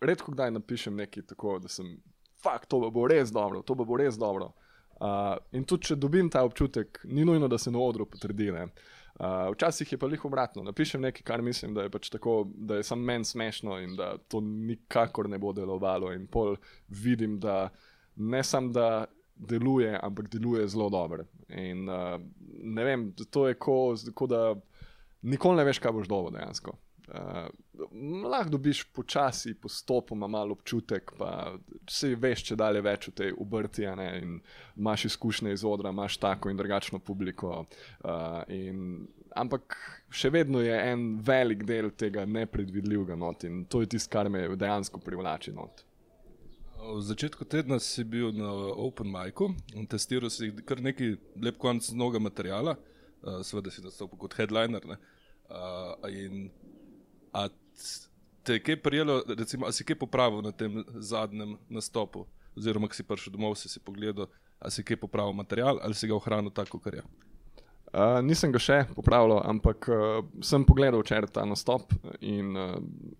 redko 0.00 0.32
kdaj 0.32 0.50
napišem 0.50 0.96
nekaj 0.96 1.26
tako, 1.34 1.58
da 1.58 1.68
sem, 1.68 1.98
fakt, 2.42 2.68
to 2.68 2.82
bo 2.90 3.06
res 3.08 3.32
dobro, 3.32 3.62
to 3.62 3.74
bo 3.74 3.96
res 3.96 4.18
dobro. 4.18 4.52
Uh, 5.00 5.36
in 5.56 5.64
tudi, 5.64 5.90
če 5.90 5.96
dobim 5.96 6.28
ta 6.28 6.42
občutek, 6.44 7.00
ni 7.08 7.24
nujno, 7.24 7.48
da 7.48 7.58
se 7.58 7.70
na 7.72 7.80
odru 7.80 8.06
potrdi. 8.06 8.50
Uh, 9.20 9.52
včasih 9.52 9.92
je 9.92 9.98
pa 9.98 10.08
jih 10.08 10.24
obratno. 10.24 10.62
Napišem 10.64 11.02
nekaj, 11.04 11.22
kar 11.28 11.42
mislim, 11.42 11.74
da 11.76 11.82
je 11.82 11.90
pač 11.92 12.08
tako, 12.08 12.46
da 12.54 12.78
je 12.78 12.86
samo 12.88 13.02
meni 13.04 13.24
smešno 13.24 13.76
in 13.84 13.96
da 13.96 14.14
to 14.18 14.40
nikakor 14.40 15.28
ne 15.28 15.38
bo 15.38 15.52
delovalo. 15.52 16.12
In 16.12 16.24
pol 16.26 16.56
vidim, 16.88 17.36
da 17.40 17.68
ne 18.16 18.40
samo 18.44 18.72
da 18.72 19.04
deluje, 19.36 19.98
ampak 20.02 20.30
deluje 20.32 20.68
zelo 20.68 20.88
dobro. 20.88 21.24
In 21.48 21.88
uh, 21.88 22.16
ne 22.64 22.84
vem, 22.84 23.10
to 23.30 23.48
je 23.48 23.58
kot 23.60 24.30
da 24.30 24.54
nikoli 25.22 25.56
ne 25.56 25.68
veš, 25.68 25.78
kaj 25.84 25.92
boš 25.92 26.08
dobil 26.08 26.38
dejansko. 26.38 26.78
Uh, 27.10 27.48
lahko 28.30 28.50
dobiš 28.50 28.84
počasi, 28.94 29.54
postopoma 29.54 30.26
malo 30.26 30.52
občutek, 30.52 31.10
pa 31.18 31.56
se 31.90 32.12
veš, 32.14 32.44
če 32.50 32.56
dalje 32.60 32.82
več 32.86 33.08
v 33.08 33.14
tej 33.18 33.32
obrti. 33.34 33.86
Imáš 34.76 35.08
izkušnje 35.08 35.54
iz 35.56 35.64
odra, 35.66 35.90
imaš 35.90 36.20
tako 36.22 36.52
in 36.52 36.60
drugačno 36.60 37.00
publiko. 37.02 37.64
Uh, 38.04 38.42
in, 38.46 39.08
ampak 39.34 39.74
še 40.10 40.30
vedno 40.30 40.62
je 40.62 40.76
en 40.92 41.18
velik 41.26 41.64
del 41.66 41.90
tega 41.90 42.26
nepredvidljivega 42.26 43.18
not 43.18 43.44
in 43.44 43.64
to 43.64 43.82
je 43.82 43.90
tisto, 43.96 44.12
kar 44.12 44.30
me 44.30 44.46
dejansko 44.54 45.02
privlači 45.02 45.54
not. 45.56 45.82
V 46.80 47.00
začetku 47.04 47.44
tedna 47.44 47.80
si 47.82 48.04
bil 48.04 48.30
na 48.32 48.52
Open 48.78 49.10
Micu 49.10 49.50
in 49.74 49.86
testiral 49.90 50.30
si 50.30 50.52
kar 50.64 50.78
nekaj 50.80 51.16
lep 51.42 51.58
konc 51.58 51.90
novega 51.90 52.22
materijala, 52.22 52.76
uh, 52.78 53.42
seveda 53.42 53.74
si 53.74 53.82
nastopil 53.82 54.20
kot 54.20 54.38
headliner. 54.38 54.86
Uh, 55.50 56.06
in, 56.06 56.46
te 58.42 58.52
je 58.52 58.62
kaj 58.62 58.82
prijelo, 58.82 59.22
recimo, 59.38 59.66
a 59.66 59.72
si 59.72 59.84
kaj 59.84 59.98
popravil 59.98 60.42
na 60.42 60.52
tem 60.52 60.84
zadnjem 60.94 61.56
nastopu, 61.68 62.26
oziroma 62.56 62.88
ki 62.88 63.00
si 63.00 63.06
prišel 63.06 63.34
domov, 63.36 63.56
si 63.60 63.68
si 63.68 63.80
pogledal, 63.80 64.30
a 64.58 64.70
si 64.70 64.84
kaj 64.84 64.98
popravil 65.00 65.36
materijal 65.36 65.80
ali 65.82 65.94
si 65.94 66.08
ga 66.08 66.16
ohranil 66.16 66.50
tako, 66.50 66.78
kot 66.78 66.94
je. 66.94 67.04
Uh, 67.90 68.20
nisem 68.22 68.52
ga 68.54 68.60
še 68.62 68.84
popravljal, 68.94 69.40
ampak 69.50 69.88
uh, 69.90 70.20
sem 70.46 70.62
pogledal 70.62 71.02
včeraj 71.02 71.32
ta 71.34 71.42
nastop 71.42 71.90
in 72.22 72.54
uh, 72.54 72.76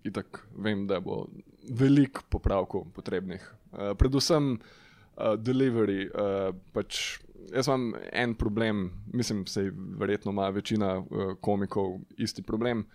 itak 0.07 0.45
vem, 0.55 0.85
da 0.87 1.01
bo 1.03 1.25
veliko 1.67 2.23
popravkov 2.31 2.85
potrebnih. 2.95 3.43
Uh, 3.71 3.91
predvsem 3.99 4.53
uh, 4.55 5.35
delivery. 5.35 6.05
Uh, 6.07 6.55
pač 6.71 7.19
jaz 7.51 7.67
imam 7.67 7.91
en 8.15 8.35
problem, 8.39 8.85
mislim, 9.11 9.43
da 9.43 9.65
verjetno 9.99 10.31
ima 10.31 10.47
večina 10.55 10.93
uh, 10.99 11.35
komikov 11.43 11.99
isti 12.15 12.43
problem. 12.43 12.85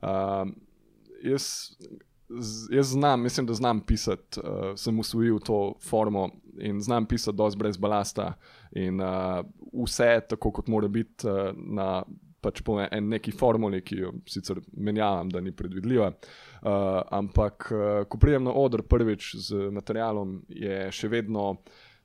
Uh, 0.00 0.48
jaz, 1.22 1.70
jaz 2.70 2.86
znam, 2.86 3.22
mislim, 3.22 3.46
da 3.46 3.54
znam 3.54 3.80
pisati, 3.80 4.40
uh, 4.40 4.74
sem 4.76 4.98
usvojil 4.98 5.38
to 5.38 5.74
formo 5.82 6.30
in 6.58 6.80
znam 6.80 7.06
pisati 7.06 7.36
dosti 7.36 7.58
brez 7.58 7.76
balasta. 7.76 8.34
In 8.72 9.00
uh, 9.00 9.44
vse 9.84 10.20
tako, 10.28 10.50
kot 10.50 10.66
mora 10.66 10.88
biti 10.88 11.28
uh, 11.28 11.52
na 11.54 12.04
pač 12.40 12.60
po 12.62 12.78
en 12.80 13.08
neki 13.10 13.32
formuli, 13.34 13.80
ki 13.82 13.96
jo 13.98 14.12
sicer 14.30 14.60
menjam, 14.76 15.30
da 15.32 15.40
ni 15.40 15.52
predvidljiva. 15.56 16.12
Uh, 16.12 17.00
ampak, 17.10 17.70
uh, 17.72 18.04
ko 18.08 18.20
pridem 18.22 18.46
na 18.46 18.54
oder 18.54 18.84
prvič 18.86 19.34
z 19.48 19.70
materialom, 19.74 20.40
je 20.48 20.86
še 20.94 21.10
vedno 21.10 21.56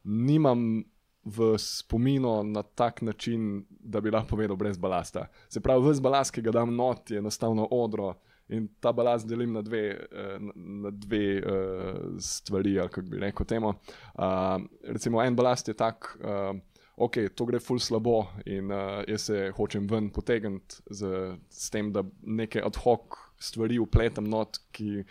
nimam 0.04 0.82
v 1.22 1.54
spominu 1.62 2.40
na 2.44 2.64
tak 2.64 3.04
način, 3.06 3.66
da 3.70 4.02
bi 4.02 4.10
lahko 4.12 4.34
povedal 4.36 4.58
brez 4.58 4.80
balasta. 4.82 5.28
Se 5.50 5.62
pravi, 5.62 5.86
vse 5.86 6.02
balast, 6.02 6.34
ki 6.34 6.42
ga 6.42 6.56
dam 6.62 6.74
not, 6.76 7.12
je 7.12 7.22
enostavno 7.22 7.68
odro. 7.72 8.16
In 8.52 8.68
ta 8.84 8.92
balast 8.92 9.30
delim 9.30 9.54
na 9.56 9.62
dve, 9.64 9.84
eh, 9.96 10.38
na 10.56 10.92
dve 10.92 11.40
uh, 11.40 12.20
stvari, 12.20 12.76
kako 12.90 13.08
bi 13.08 13.22
rekel 13.22 13.48
temu. 13.48 13.74
Uh, 14.20 14.60
recimo, 14.84 15.22
en 15.24 15.36
balast 15.36 15.72
je 15.72 15.76
tak, 15.80 16.10
uh, 16.20 16.52
ok, 17.00 17.30
to 17.36 17.48
gre 17.48 17.62
ful 17.64 17.80
slabo 17.80 18.26
in 18.46 18.72
uh, 18.72 19.02
jaz 19.08 19.30
se 19.30 19.46
hočem 19.56 19.88
ven 19.88 20.10
potegniti 20.12 20.82
z, 20.92 21.36
z 21.50 21.70
tem, 21.72 21.94
da 21.96 22.04
neke 22.28 22.60
ad 22.60 22.82
hoc 22.84 23.16
stvari 23.42 23.80
upletam 23.80 24.28
not, 24.30 24.60
ki 24.76 25.06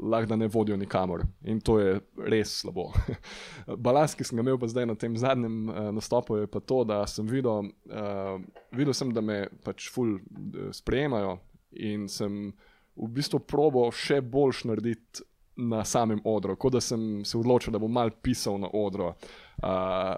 lahko 0.00 0.36
ne 0.40 0.48
vodijo 0.48 0.76
nikamor. 0.80 1.26
In 1.44 1.60
to 1.60 1.78
je 1.82 2.00
res 2.32 2.54
slabo. 2.62 2.88
balast, 3.86 4.16
ki 4.16 4.24
sem 4.24 4.40
ga 4.40 4.46
imel 4.46 4.58
pa 4.62 4.70
zdaj 4.70 4.88
na 4.88 4.96
tem 4.96 5.20
zadnjem 5.20 5.68
uh, 5.68 5.90
nastopu, 5.94 6.40
je 6.40 6.48
pa 6.50 6.64
to, 6.64 6.80
da 6.88 7.02
sem 7.10 7.28
videl, 7.28 7.68
uh, 7.92 8.40
videl 8.72 8.96
sem, 8.96 9.12
da 9.12 9.20
me 9.20 9.42
pač 9.66 9.90
ful 9.92 10.16
uh, 10.16 10.70
sprejemajo 10.74 11.36
in 11.76 12.08
sem 12.10 12.50
v 12.96 13.08
bistvu 13.14 13.40
probo 13.46 13.86
še 13.94 14.20
boljš 14.20 14.64
narediti 14.70 15.24
na 15.60 15.84
samem 15.84 16.20
odru, 16.24 16.56
kot 16.56 16.72
da 16.72 16.80
sem 16.80 17.24
se 17.24 17.38
odločil, 17.38 17.72
da 17.72 17.80
bom 17.82 17.92
mal 17.92 18.10
pisal 18.22 18.58
na 18.60 18.70
odru. 18.72 19.12
Uh, 19.60 20.14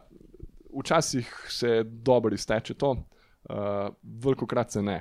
včasih 0.78 1.28
se 1.50 1.82
dobro 1.84 2.34
izteče 2.34 2.74
to, 2.74 2.92
uh, 2.92 3.88
veliko 4.02 4.46
krat 4.46 4.72
se 4.72 4.82
ne. 4.82 5.00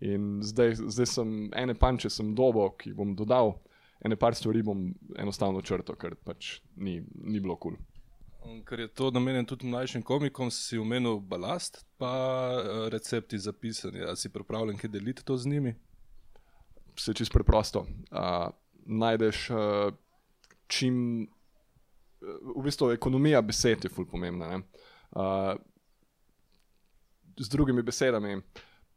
In 0.00 0.40
zdaj, 0.42 0.74
zdaj 0.80 1.06
sem 1.06 1.34
ene 1.56 1.74
panče, 1.74 2.10
sem 2.10 2.34
dobo, 2.34 2.70
ki 2.80 2.94
bom 2.96 3.14
dodal, 3.16 3.58
ene 4.04 4.16
par 4.16 4.34
stvari 4.34 4.62
bom 4.64 4.88
enostavno 5.18 5.60
črtal, 5.62 5.98
ker 6.00 6.16
pač 6.24 6.58
ni, 6.76 7.00
ni 7.14 7.40
bilo 7.40 7.56
kul. 7.60 7.76
Cool. 7.76 7.86
Ker 8.64 8.80
je 8.80 8.88
to 8.88 9.10
namenjeno 9.10 9.44
tudi 9.46 9.68
mlajšim 9.68 10.02
komikom, 10.02 10.50
si 10.50 10.78
umenil 10.80 11.18
balast, 11.20 11.84
pa 12.00 12.12
recepti 12.92 13.38
za 13.38 13.52
pisanje. 13.52 14.00
Ali 14.06 14.16
si 14.16 14.32
pripravljen, 14.32 14.78
kaj 14.80 14.90
deliti 14.90 15.24
to 15.24 15.36
z 15.36 15.48
njimi? 15.48 15.74
Se 17.04 17.14
čisto 17.14 17.32
preprosto. 17.32 17.86
Uh, 18.10 18.50
najdeš 18.86 19.50
uh, 19.50 19.56
čim, 20.66 21.28
v 22.56 22.62
bistvu, 22.64 22.90
ekonomija 22.92 23.42
besed 23.42 23.84
je 23.84 23.90
fully 23.90 24.08
pomembna. 24.10 24.60
Uh, 25.10 25.54
z 27.40 27.48
drugimi 27.48 27.82
besedami, 27.82 28.40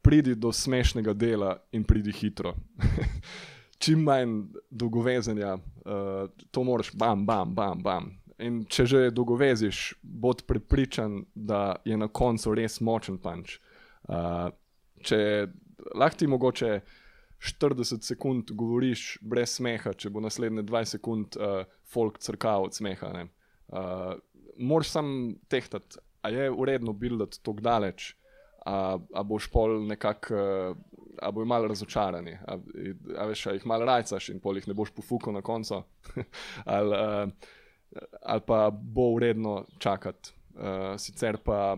pridi 0.01 0.35
do 0.35 0.51
smešnega 0.51 1.13
dela 1.13 1.55
in 1.71 1.83
pridi 1.83 2.11
hitro. 2.11 2.53
čim 3.83 4.03
manj 4.03 4.41
dolgovezenja, 4.69 5.55
uh, 5.55 6.27
to 6.51 6.63
moraš, 6.63 6.91
bam, 6.93 7.25
bam, 7.25 7.55
bam. 7.55 7.81
bam. 7.83 8.11
In 8.43 8.63
če 8.65 8.85
že 8.85 8.99
dolgoveziš, 9.13 9.93
bod 10.01 10.43
prepričan, 10.47 11.21
da 11.35 11.75
je 11.85 11.97
na 11.97 12.07
koncu 12.07 12.55
res 12.57 12.81
močen 12.81 13.17
punč. 13.21 13.59
Uh, 14.09 14.49
če 15.03 15.47
lahko 15.95 16.19
ti 16.19 16.27
mogoče. 16.27 16.73
40 17.43 18.03
sekund 18.07 18.51
govoriš 18.55 19.17
brez 19.21 19.57
smeha, 19.57 19.91
če 19.93 20.09
bo 20.13 20.21
naslednje 20.23 20.63
20 20.63 20.97
sekund 20.97 21.37
uh, 21.37 21.63
folk 21.91 22.19
crkal 22.23 22.69
od 22.69 22.75
smeha. 22.75 23.11
Uh, 23.67 24.13
Moraš 24.57 24.93
sam 24.93 25.07
tehtati, 25.51 25.99
a 26.21 26.29
je 26.29 26.51
uredno 26.51 26.93
buildati 26.93 27.41
tako 27.43 27.65
daleč, 27.65 28.13
a, 28.65 28.95
a 28.95 29.23
boš 29.27 29.49
pol 29.51 29.81
nekako, 29.89 30.35
uh, 30.35 30.77
a 31.19 31.31
bojo 31.35 31.49
malo 31.49 31.67
razočarani, 31.67 32.37
a, 32.47 32.57
a 33.17 33.25
veš, 33.27 33.47
a 33.51 33.57
jih 33.57 33.65
malo 33.67 33.85
rajcaš 33.89 34.29
in 34.31 34.39
pol 34.39 34.57
jih 34.57 34.69
ne 34.71 34.77
boš 34.77 34.93
pofukal 34.95 35.35
na 35.35 35.41
koncu, 35.43 35.81
ali, 36.77 36.95
uh, 36.95 38.07
ali 38.21 38.47
pa 38.47 38.69
bo 38.71 39.09
uredno 39.17 39.65
čakati. 39.83 40.31
Uh, 40.53 40.93
sicer 41.01 41.37
pa 41.43 41.75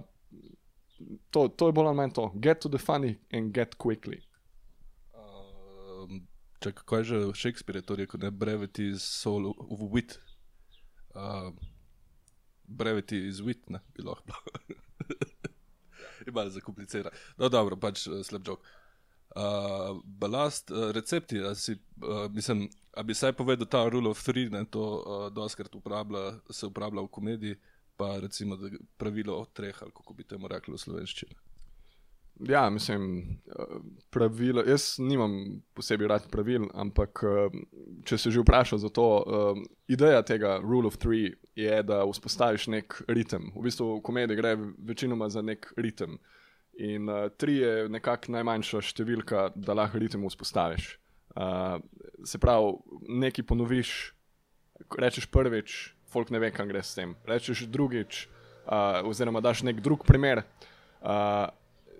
to, 1.32 1.48
to 1.48 1.68
je 1.68 1.74
bolj 1.74 1.88
ali 1.88 1.98
manj 1.98 2.12
to, 2.14 2.30
get 2.36 2.60
to 2.60 2.70
the 2.70 2.78
funny 2.78 3.16
and 3.32 3.54
get 3.56 3.76
quickly. 3.80 4.22
Če 6.64 6.72
kaj 6.80 7.04
že 7.04 7.22
Shakespeare 7.34 7.82
je 7.82 7.88
to 7.88 7.96
rekel, 8.00 8.22
ne 8.24 8.32
brevity 8.32 8.92
is 8.96 9.04
soul 9.04 9.52
of 9.52 9.84
wit. 9.92 10.20
Uh, 11.16 11.52
brevity 12.68 13.28
is 13.28 13.42
wit, 13.42 13.70
ne 13.70 13.80
bi 13.96 14.04
lahko 14.04 14.24
bilo. 14.26 14.80
je 16.26 16.32
malo 16.32 16.50
zakomplicirano. 16.50 17.16
No, 17.38 17.50
dobro, 17.50 17.78
pač 17.78 18.08
uh, 18.08 18.22
slab 18.24 18.48
jok. 18.48 18.66
Uh, 19.36 20.00
balast, 20.06 20.72
uh, 20.72 20.92
recepti, 20.96 21.42
si, 21.60 21.76
uh, 22.02 22.32
mislim, 22.32 22.70
a 22.96 23.04
bi 23.04 23.14
saj 23.14 23.34
povedal 23.36 23.68
ta 23.68 23.84
rule 23.90 24.10
of 24.10 24.22
three, 24.24 24.50
ne, 24.50 24.64
to 24.72 24.84
uh, 24.84 25.26
doskrat 25.34 25.76
uporablja, 25.76 26.40
se 26.50 26.70
uporablja 26.72 27.04
v 27.04 27.12
komediji, 27.12 27.60
pa 28.00 28.16
recimo 28.20 28.58
pravilo 28.98 29.36
o 29.42 29.46
treh, 29.46 29.76
ali 29.82 29.92
kako 29.92 30.14
bi 30.14 30.24
temu 30.24 30.48
rekli 30.48 30.76
v 30.76 30.80
slovenščini. 30.80 31.36
Ja, 32.40 32.70
mislim, 32.70 33.38
pravila. 34.10 34.64
Jaz 34.68 34.96
nimam 35.00 35.62
posebej 35.74 36.08
rad 36.08 36.26
pravil, 36.32 36.68
ampak 36.74 37.24
če 38.04 38.18
se 38.18 38.32
že 38.32 38.44
vprašal 38.44 38.82
za 38.84 38.90
to, 38.92 39.08
ideja 39.88 40.20
tega 40.22 40.58
rule 40.60 40.88
of 40.88 40.98
three 41.00 41.32
je, 41.56 41.80
da 41.84 42.04
vzpostaviš 42.04 42.68
nek 42.68 42.98
ritem. 43.08 43.52
V 43.56 43.64
bistvu 43.64 43.88
v 43.98 44.04
komediji 44.04 44.42
gre 44.42 44.56
večinoma 44.78 45.30
za 45.32 45.42
nek 45.42 45.72
ritem. 45.78 46.20
In 46.76 47.08
tri 47.40 47.62
je 47.64 47.88
nekako 47.88 48.36
najmanjša 48.36 48.84
številka, 48.84 49.50
da 49.56 49.74
lahko 49.74 50.04
ritem 50.04 50.28
vzpostaviš. 50.28 50.92
Se 52.28 52.40
pravi, 52.40 52.76
nekaj 53.24 53.48
ponoviš, 53.48 54.12
rečeš 55.00 55.32
prvič, 55.32 55.96
folk 56.12 56.36
ne 56.36 56.44
ve, 56.44 56.52
kam 56.52 56.68
greš 56.68 56.92
s 56.92 57.00
tem. 57.00 57.16
Rečeš 57.24 57.64
drugič, 57.72 58.26
oziroma 59.08 59.40
daš 59.40 59.64
nek 59.64 59.80
drug 59.80 60.04
primer. 60.04 60.44
Uh, 61.06 61.48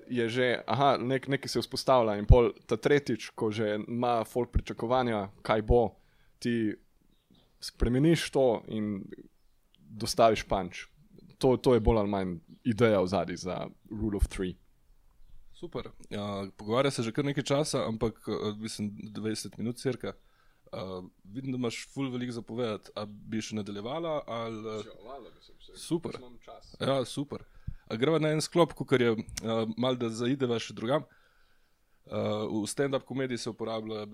je 0.10 0.30
že, 0.30 0.48
aha, 0.68 0.96
nek, 0.98 1.28
nekaj 1.28 1.50
se 1.50 1.62
vzpostavlja 1.62 2.18
in 2.20 2.28
pol 2.30 2.52
ta 2.68 2.78
tretjič, 2.78 3.30
ko 3.36 3.52
že 3.52 3.80
ima 3.88 4.24
folk 4.24 4.52
pričakovanja, 4.52 5.30
kaj 5.42 5.62
bo, 5.62 5.96
ti 6.40 6.76
spremeniš 7.60 8.30
to 8.32 8.64
in 8.68 9.02
dostaviš 9.78 10.46
punč. 10.48 10.86
To, 11.38 11.58
to 11.58 11.74
je 11.74 11.84
bolj 11.84 12.04
ali 12.04 12.10
manj 12.10 12.38
ideja 12.64 13.02
v 13.02 13.08
zadnji 13.08 13.38
za 13.38 13.68
Rule 13.92 14.18
of 14.18 14.28
Three. 14.28 14.56
Super. 15.56 15.90
Ja, 16.10 16.48
pogovarja 16.58 16.92
se 16.92 17.04
že 17.04 17.12
kar 17.12 17.26
nekaj 17.26 17.44
časa, 17.44 17.86
ampak 17.88 18.20
eh, 18.28 18.54
mislim, 18.60 18.92
20 19.16 19.58
minut 19.58 19.78
cirka. 19.78 20.14
Uh, 20.76 21.06
vidim, 21.24 21.52
da 21.52 21.58
imaš 21.58 21.88
ful 21.94 22.10
veliko 22.12 22.34
zapovedati. 22.36 22.92
A 22.96 23.06
bi 23.06 23.40
še 23.42 23.56
nadaljevala? 23.56 24.24
Ali... 24.28 24.82
Super. 25.80 26.18
Ja, 26.82 27.06
super. 27.06 27.46
Gremo 27.90 28.20
na 28.20 28.32
en 28.34 28.42
sklop, 28.42 28.74
kot 28.74 28.92
je 29.02 29.12
uh, 29.12 29.20
malo, 29.78 29.96
da 30.02 30.10
zaideva 30.10 30.58
še 30.60 30.74
drugam. 30.74 31.06
Uh, 32.06 32.46
v 32.50 32.66
stand-up 32.70 33.06
komediji 33.06 33.42
se 33.42 33.50
uporablja 33.50 34.06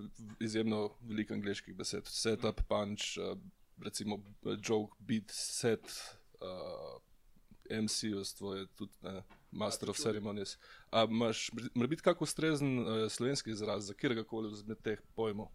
izjemno 0.43 0.89
veliko 1.07 1.35
angliških 1.35 1.75
besed. 1.75 2.07
Setup, 2.07 2.63
punch, 2.67 3.15
uh, 3.19 3.35
recimo 3.83 4.19
joke, 4.59 4.95
beat, 4.99 5.31
set, 5.31 5.87
uh, 6.43 6.99
MC, 7.71 8.11
to 8.37 8.55
je 8.55 8.65
tudi 8.75 8.91
ne, 9.07 9.21
master 9.51 9.89
of 9.89 9.99
ceremonies. 9.99 10.57
Imaš 10.91 11.49
morda 11.75 11.95
kako 12.03 12.27
ustrezen 12.27 12.79
uh, 12.79 13.07
slovenski 13.11 13.51
izraz 13.51 13.87
za 13.87 13.93
kjerkoli 13.93 14.51
izmed 14.51 14.83
teh 14.83 14.99
pojmov? 15.15 15.47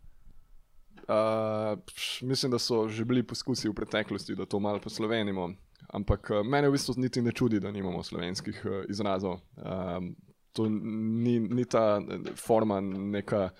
Uh, 1.09 1.79
mislim, 2.23 2.53
da 2.53 2.59
so 2.59 2.89
že 2.89 3.05
bili 3.05 3.23
poskusi 3.23 3.69
v 3.69 3.75
preteklosti, 3.75 4.35
da 4.35 4.47
to 4.47 4.61
malo 4.61 4.81
poslovenimo. 4.81 5.51
Ampak 5.89 6.31
uh, 6.31 6.47
mene 6.47 6.69
v 6.69 6.73
bistvu 6.73 6.95
niti 6.97 7.23
ne 7.23 7.33
čudi, 7.33 7.61
da 7.61 7.71
nimamo 7.71 8.03
slovenskih 8.03 8.63
uh, 8.65 8.85
izrazov. 8.89 9.39
Um, 9.57 10.17
to 10.53 10.69
ni, 10.69 11.39
ni 11.41 11.65
ta 11.65 12.01
forma 12.37 12.81
neka 12.81 13.51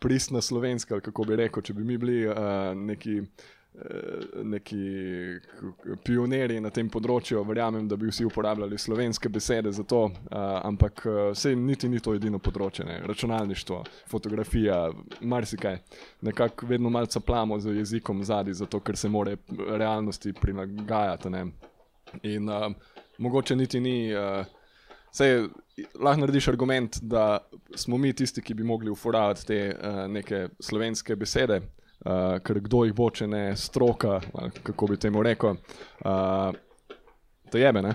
pristna 0.00 0.40
slovenska, 0.40 1.00
kako 1.00 1.24
bi 1.24 1.36
rekel, 1.36 1.62
če 1.62 1.74
bi 1.74 1.84
mi 1.84 1.98
bili 1.98 2.26
uh, 2.28 2.36
neki. 2.76 3.22
Neki 4.42 4.78
pionirji 6.04 6.60
na 6.60 6.72
tem 6.74 6.88
področju, 6.90 7.40
verjamem, 7.46 7.86
da 7.88 7.96
bi 7.96 8.10
vsi 8.10 8.26
uporabljali 8.26 8.76
slovenske 8.78 9.30
besede 9.32 9.70
za 9.72 9.84
to, 9.88 10.02
uh, 10.10 10.38
ampak 10.66 11.04
vse 11.30 11.54
niti 11.56 11.88
ni 11.88 12.02
to 12.02 12.16
edino 12.18 12.40
področje. 12.42 12.84
Ne. 12.84 12.98
Računalništvo, 13.06 13.78
fotografija, 14.10 14.82
marsikaj. 15.22 15.78
Nekako 16.26 16.66
vedno 16.66 16.90
malce 16.90 17.22
plamo 17.24 17.60
z 17.62 17.78
jezikom 17.78 18.24
zadaj, 18.26 18.58
zato 18.60 18.82
ker 18.84 18.98
se 18.98 19.08
more 19.08 19.38
realnosti 19.48 20.34
prilagajati. 20.36 21.30
Ne. 21.30 21.46
In 22.26 22.50
uh, 22.50 22.72
mogoče 23.18 23.56
niti 23.56 23.80
ni. 23.80 23.98
Uh, 24.14 24.42
Sej, 25.10 25.48
lahko 25.98 26.20
narediš 26.20 26.46
argument, 26.52 27.00
da 27.02 27.40
smo 27.74 27.98
mi 27.98 28.12
tisti, 28.14 28.42
ki 28.46 28.54
bi 28.54 28.62
mogli 28.62 28.90
uporabljati 28.90 29.46
te 29.46 29.56
uh, 29.74 30.04
neke 30.06 30.44
slovenske 30.62 31.16
besede, 31.18 31.60
uh, 32.04 32.38
ker 32.44 32.60
kdo 32.64 32.84
jih 32.86 32.96
bo, 32.96 33.10
če 33.10 33.28
ne 33.30 33.44
stroka, 33.56 34.20
kako 34.62 34.92
bi 34.92 35.00
temu 35.00 35.22
rekel. 35.26 35.56
Uh, 36.04 36.50
to 37.50 37.58
je 37.58 37.72
me, 37.72 37.82
ne. 37.82 37.94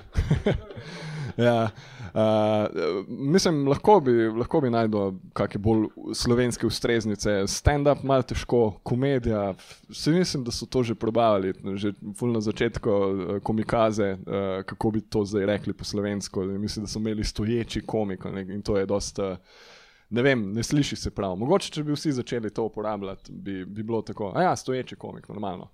ja, 1.47 1.69
uh, 2.13 3.03
mislim, 3.07 3.63
lahko 3.67 3.99
bi, 4.03 4.13
lahko 4.35 4.61
bi 4.65 4.71
najdel 4.73 5.15
kakšne 5.37 5.61
bolj 5.63 5.85
slovenske 6.17 6.67
ustreznice. 6.67 7.37
Stand-up 7.51 8.03
malo 8.03 8.25
težko, 8.27 8.79
komedija. 8.83 9.53
Vsi 9.89 10.15
mislim, 10.17 10.43
da 10.43 10.51
so 10.51 10.67
to 10.67 10.83
že 10.83 10.95
probavali, 10.95 11.53
že 11.79 11.93
na 12.21 12.41
začetku 12.41 12.97
komikaze, 13.43 14.11
uh, 14.19 14.65
kako 14.67 14.91
bi 14.91 15.01
to 15.01 15.23
zdaj 15.25 15.47
rekli 15.55 15.73
po 15.73 15.87
slovensko. 15.87 16.43
Mislim, 16.43 16.85
da 16.85 16.91
so 16.91 16.99
imeli 16.99 17.23
stoječi 17.23 17.85
komik 17.85 18.27
in 18.49 18.61
to 18.61 18.77
je 18.77 18.85
dosta. 18.85 19.31
Uh, 19.31 19.73
ne 20.09 20.21
vem, 20.21 20.53
ne 20.53 20.63
sliši 20.63 20.95
se 20.95 21.11
prav. 21.11 21.35
Mogoče, 21.39 21.71
če 21.73 21.83
bi 21.83 21.95
vsi 21.95 22.13
začeli 22.15 22.51
to 22.53 22.65
uporabljati, 22.69 23.33
bi, 23.33 23.65
bi 23.65 23.83
bilo 23.83 24.01
tako. 24.05 24.31
A 24.35 24.43
ja, 24.43 24.55
stoječi 24.55 24.95
komik, 24.95 25.27
normalno. 25.29 25.69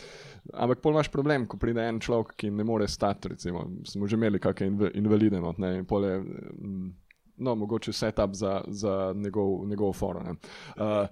Ampak 0.62 0.80
pol 0.82 0.94
imaš 0.94 1.10
problem, 1.12 1.46
ko 1.46 1.60
pride 1.60 1.84
en 1.88 2.00
človek, 2.00 2.34
ki 2.40 2.50
ne 2.50 2.64
more 2.64 2.88
stati. 2.88 3.34
Recimo, 3.34 3.66
smo 3.88 4.08
že 4.08 4.18
imeli 4.18 4.40
kakšne 4.40 4.70
inv 4.72 4.90
invalide, 4.94 5.40
no, 5.40 5.54
ne, 5.58 5.76
in 5.80 5.88
pole. 5.88 6.16
Mm, 6.20 6.92
no, 7.36 7.54
mogoče 7.54 7.92
setup 7.92 8.34
za, 8.38 8.60
za 8.68 9.12
njegov, 9.16 9.66
njegov 9.68 9.92
forum. 9.92 10.38
Uh, 10.76 11.06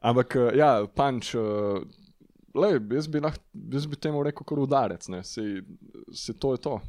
ampak, 0.00 0.36
uh, 0.36 0.50
ja, 0.56 0.70
punč, 0.94 1.34
uh, 1.34 1.80
lej, 2.54 2.80
jaz, 2.92 3.08
bi 3.08 3.22
lah, 3.22 3.36
jaz 3.72 3.86
bi 3.86 3.96
temu 3.96 4.24
rekel, 4.26 4.44
kot 4.44 4.58
udarec, 4.58 5.06
se, 5.22 5.44
se 6.12 6.34
to 6.38 6.52
je 6.56 6.62
to, 6.66 6.80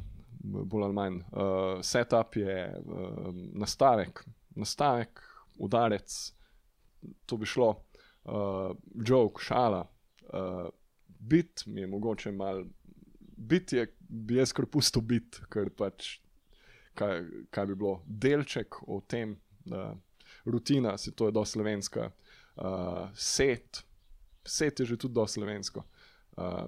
bolj 0.42 0.88
ali 0.88 0.94
manj. 0.94 1.20
Uh, 1.30 1.78
setup 1.82 2.36
je 2.36 2.58
uh, 2.74 3.30
nastavek, 3.54 4.24
nastavek, 4.58 5.22
udarec, 5.58 6.16
to 7.26 7.36
bi 7.36 7.46
šlo, 7.46 7.70
uh, 8.24 8.72
joke, 8.94 9.42
šala. 9.42 9.84
Uh, 10.28 10.68
bit 11.18 11.64
mi 11.66 11.80
je 11.80 11.86
mogoče 11.86 12.32
mal, 12.32 12.64
bit 13.36 13.72
je, 13.72 13.86
bi 14.08 14.38
jaz 14.38 14.52
kar 14.52 14.66
pusto 14.66 15.00
bit, 15.00 15.40
ker 15.50 15.70
pač 15.70 16.18
kaj, 16.98 17.22
kaj 17.50 17.66
bi 17.66 17.76
bilo 17.78 18.00
delček 18.06 18.82
o 18.86 19.00
tem, 19.06 19.36
da 19.64 19.92
rutina, 20.44 20.96
se 20.98 21.12
to 21.16 21.28
je 21.28 21.32
do 21.32 21.44
slovenska, 21.44 22.10
uh, 22.56 23.08
set, 23.14 23.84
set 24.44 24.80
je 24.80 24.86
že 24.86 24.96
tudi 24.96 25.14
do 25.14 25.26
slovensko. 25.26 25.84
Uh, 26.36 26.66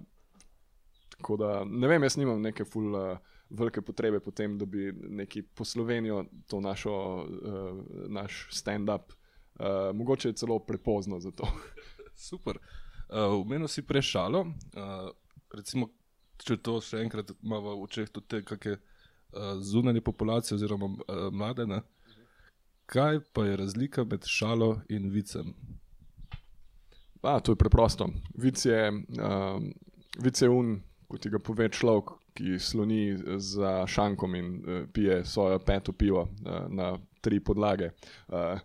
tako 1.17 1.37
da 1.37 1.65
ne 1.65 1.89
vem, 1.89 2.03
jaz 2.03 2.17
nimam 2.17 2.43
neke 2.43 2.65
full. 2.65 2.95
Uh, 2.95 3.19
velike 3.51 3.83
potrebe 3.83 4.21
po 4.21 4.31
tem, 4.31 4.59
da 4.59 4.65
bi 4.65 4.93
neki 4.93 5.43
poslovenijo 5.43 6.25
to 6.47 6.61
našo, 6.61 6.93
uh, 7.25 7.81
naš 8.09 8.49
stand-up. 8.53 9.13
Uh, 9.61 9.97
mogoče 9.97 10.29
je 10.29 10.33
celo 10.33 10.59
prepozno 10.59 11.21
za 11.21 11.31
to. 11.31 11.49
Super. 12.29 12.59
Uh, 13.09 13.45
v 13.45 13.49
menu 13.49 13.69
si 13.69 13.83
prešalo, 13.83 14.41
uh, 14.41 15.11
recimo, 15.55 15.91
če 16.39 16.57
to 16.63 16.79
še 16.81 17.03
enkrat 17.05 17.33
imamo 17.43 17.75
v 17.75 17.85
očeh, 17.85 18.09
tudi 18.09 18.29
te 18.31 18.43
kakšne 18.47 18.77
uh, 18.77 19.59
zunanje 19.61 20.01
populacije, 20.01 20.57
oziroma 20.57 20.87
uh, 20.87 21.27
mlade. 21.33 21.67
Ne? 21.67 21.83
Kaj 22.91 23.21
pa 23.33 23.45
je 23.47 23.57
razlika 23.57 24.05
med 24.05 24.27
šalo 24.27 24.81
in 24.89 25.11
vicem? 25.11 25.55
A, 27.23 27.41
to 27.41 27.53
je 27.53 27.61
preprosto. 27.61 28.09
Vic 28.35 28.65
je, 28.65 28.81
uh, 29.21 29.61
vic 30.19 30.41
je 30.41 30.49
un, 30.49 30.79
kot 31.11 31.21
ti 31.21 31.31
ga 31.31 31.39
pove 31.43 31.69
človek, 31.69 32.15
ki 32.35 32.59
sloni 32.59 33.17
za 33.37 33.87
šankom 33.87 34.35
in 34.35 34.55
uh, 34.55 34.85
pije 34.93 35.25
svojo 35.25 35.59
peto 35.59 35.93
pivo 35.93 36.23
uh, 36.23 36.69
na 36.69 36.99
tri 37.21 37.41
podlage. 37.41 37.91
Uh, 38.29 38.59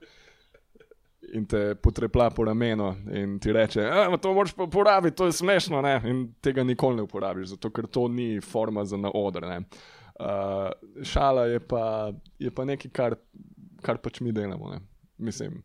In 1.33 1.45
te 1.45 1.75
potrepa 1.75 2.29
po 2.29 2.43
ramenu 2.45 2.95
in 3.11 3.39
ti 3.39 3.51
reče, 3.51 3.81
da 3.81 4.17
to 4.21 4.33
moraš 4.33 4.53
pa 4.53 4.63
uporabiti, 4.63 5.15
to 5.17 5.25
je 5.25 5.31
smešno. 5.31 5.81
Ne? 5.81 6.01
In 6.05 6.33
tega 6.41 6.63
nikoli 6.63 6.95
ne 6.95 7.01
uporabiš, 7.01 7.47
zato 7.47 7.71
ker 7.73 7.87
to 7.87 8.07
ni 8.07 8.41
forma 8.41 8.85
za 8.85 8.97
naodr. 8.97 9.45
Uh, 9.45 9.55
šala 11.03 11.45
je 11.45 11.59
pa, 11.59 12.11
je 12.39 12.51
pa 12.51 12.65
nekaj, 12.65 12.91
kar, 12.91 13.15
kar 13.81 13.97
pač 13.97 14.21
mi 14.21 14.31
delamo. 14.31 14.69
Ne? 14.69 14.79
Mislim, 15.17 15.63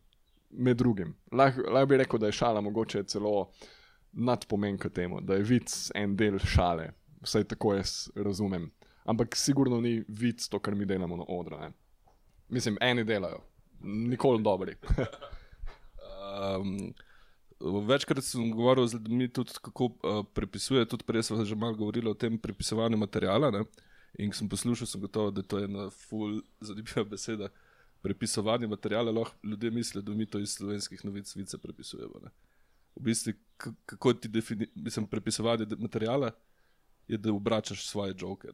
med 0.50 0.76
drugim. 0.76 1.12
Lahko 1.32 1.68
lah 1.70 1.84
bi 1.84 2.00
rekel, 2.00 2.18
da 2.18 2.32
je 2.32 2.38
šala 2.40 2.60
mogoče 2.60 3.04
celo 3.04 3.50
nadpomenka 4.12 4.88
temu, 4.88 5.20
da 5.20 5.34
je 5.34 5.44
vic 5.44 5.90
en 5.94 6.16
del 6.16 6.38
šale 6.38 6.88
vsaj 7.20 7.44
tako 7.44 7.74
jaz 7.74 8.08
razumem. 8.14 8.70
Ampak 9.04 9.36
sigurno 9.36 9.80
ni 9.80 10.04
vid 10.08 10.48
to, 10.48 10.58
kar 10.58 10.74
mi 10.74 10.84
delamo 10.84 11.16
na 11.16 11.24
odru. 11.28 11.58
Mislim, 12.48 12.76
eni 12.80 13.04
delajo, 13.04 13.40
nikoli 13.82 14.42
dobri. 14.42 14.76
um, 16.60 16.94
večkrat 17.88 18.24
sem 18.24 18.50
govoril 18.52 18.86
z 18.86 18.94
ljudmi, 18.94 19.28
tudi 19.28 19.52
kako 19.62 19.84
uh, 19.84 20.24
prepisuje, 20.34 20.86
tudi 20.88 21.04
prej 21.04 21.22
smo 21.22 21.44
že 21.44 21.54
malo 21.54 21.74
govorili 21.74 22.10
o 22.10 22.14
tem 22.14 22.38
prepisovanju 22.38 22.96
materijala. 22.96 23.50
Ne? 23.50 23.64
In 24.18 24.32
sem 24.32 24.48
poslušal, 24.48 24.86
sem 24.86 25.00
gotovo, 25.00 25.30
da 25.30 25.42
to 25.42 25.58
je 25.58 25.64
ena 25.64 25.90
ful 25.90 26.40
zanimiva 26.60 27.04
beseda. 27.04 27.48
Prepisovanje 28.02 28.66
materijala, 28.66 29.12
lahko 29.12 29.36
ljudje 29.46 29.70
mislijo, 29.70 30.02
da 30.02 30.12
mi 30.12 30.26
to 30.26 30.38
iz 30.38 30.54
slovenskih 30.54 31.04
novic 31.04 31.36
vice 31.36 31.58
prepisujemo. 31.58 32.20
Ne? 32.22 32.30
V 32.96 33.02
bistvu, 33.02 33.32
kako 33.86 34.12
ti 34.12 34.28
definiraš 34.28 34.94
prepisovanje 35.10 35.66
materijala? 35.78 36.32
Je, 37.10 37.18
da 37.18 37.32
obračaš 37.32 37.86
svoje 37.86 38.14
žoke. 38.18 38.48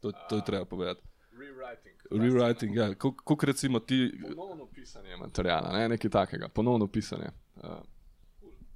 To, 0.00 0.12
to 0.28 0.36
je 0.36 0.44
treba 0.44 0.64
povedati. 0.64 1.00
Rewriting. 1.32 1.96
Rewriting, 2.10 2.76
ja. 2.76 2.94
Kot 3.24 3.44
recimo 3.44 3.78
ti. 3.78 4.12
Ponovno 4.36 4.66
pisanje 4.66 5.16
materijala, 5.16 5.72
ne? 5.78 5.88
nekaj 5.88 6.10
takega, 6.10 6.48
ponovno 6.48 6.86
pisanje. 6.86 7.30
Uh. 7.56 7.62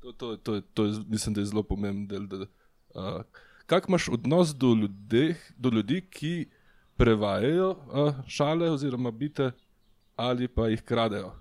To, 0.00 0.12
to, 0.12 0.37
to, 0.37 0.61
to 0.61 0.85
je, 0.85 0.92
mislim, 1.09 1.35
da 1.35 1.40
je 1.40 1.46
zelo 1.46 1.62
pomemben 1.62 2.09
del. 2.09 2.26
Da, 2.26 2.46
uh, 2.94 3.22
kak 3.66 3.88
imaš 3.88 4.09
odnos 4.09 4.54
do, 4.56 4.74
ljudeh, 4.74 5.37
do 5.56 5.68
ljudi, 5.68 6.00
ki 6.11 6.48
prevajajo 6.96 7.70
uh, 7.70 8.14
šale 8.26 8.70
oziroma 8.70 9.11
bite 9.11 9.50
ali 10.16 10.48
pa 10.48 10.68
jih 10.68 10.83
kradejo? 10.83 11.33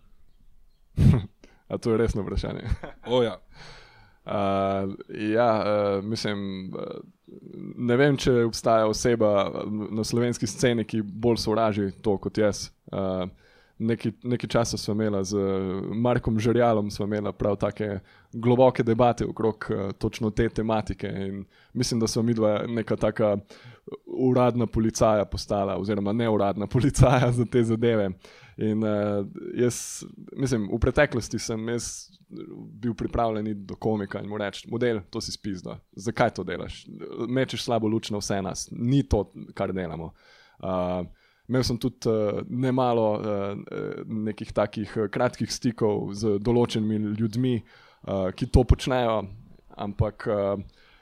A 1.69 1.77
to 1.77 1.91
je 1.91 1.97
resno 1.97 2.21
vprašanje. 2.21 2.61
oh, 3.05 3.23
ja. 3.23 3.41
Uh, 4.29 4.93
ja, 5.33 5.63
uh, 5.97 6.05
mislim, 6.05 6.69
uh, 6.75 6.83
ne 7.77 7.95
vem, 7.97 8.17
če 8.17 8.43
obstaja 8.45 8.85
oseba 8.85 9.49
na 9.89 10.03
slovenski 10.05 10.47
sceni, 10.47 10.85
ki 10.85 11.01
bolj 11.01 11.39
sovraži 11.41 11.87
to 12.05 12.17
kot 12.21 12.37
jaz. 12.37 12.67
Uh, 12.93 13.25
Nekaj 13.79 14.49
časa 14.51 14.77
smo 14.77 14.91
imeli 14.91 15.21
z 15.25 15.39
Markom 15.95 16.35
Žrjalom, 16.39 16.89
smo 16.91 17.05
imeli 17.07 17.31
prav 17.33 17.55
tako 17.55 18.01
globoke 18.33 18.83
debate 18.83 19.25
okrog 19.25 19.65
uh, 19.69 19.91
točno 19.95 20.29
te 20.29 20.49
tematike. 20.49 21.07
In 21.07 21.45
mislim, 21.73 21.99
da 21.99 22.07
smo 22.07 22.21
mi 22.21 22.33
dva 22.33 22.65
neka 22.67 22.95
taka 22.95 23.37
uradna 24.05 24.67
policaja 24.67 25.25
postala, 25.25 25.77
oziroma 25.77 26.13
neuradna 26.13 26.67
policaja 26.75 27.31
za 27.31 27.45
te 27.45 27.63
zadeve. 27.63 28.09
In 28.59 28.83
uh, 28.83 29.25
jaz, 29.55 30.03
mislim, 30.35 30.65
v 30.67 30.79
preteklosti 30.83 31.39
sem 31.39 31.61
bil 32.81 32.93
pripravljen 32.93 33.47
iti 33.47 33.61
do 33.69 33.77
komika 33.79 34.19
in 34.19 34.27
mu 34.27 34.37
reči: 34.37 34.67
model, 34.71 34.99
to 35.09 35.21
si 35.23 35.31
spizdo, 35.31 35.77
zakaj 35.95 36.33
to 36.35 36.43
delaš? 36.43 36.81
Mečeš 37.27 37.63
slabo 37.63 37.87
luč 37.87 38.11
na 38.11 38.19
vse 38.19 38.41
nas, 38.43 38.67
ni 38.71 38.99
to, 39.07 39.29
kar 39.55 39.71
delamo. 39.73 40.11
Uh, 40.59 41.05
imel 41.47 41.63
sem 41.63 41.79
tudi 41.79 42.11
uh, 42.11 42.41
nemalo 42.49 43.07
uh, 43.15 44.03
nekih 44.27 44.51
takih 44.51 44.97
kratkih 45.07 45.51
stikov 45.51 46.11
z 46.19 46.35
določenimi 46.43 47.15
ljudmi, 47.15 47.55
uh, 47.63 48.27
ki 48.35 48.51
to 48.51 48.67
počnejo, 48.67 49.21
ampak 49.79 50.27
uh, 50.27 50.59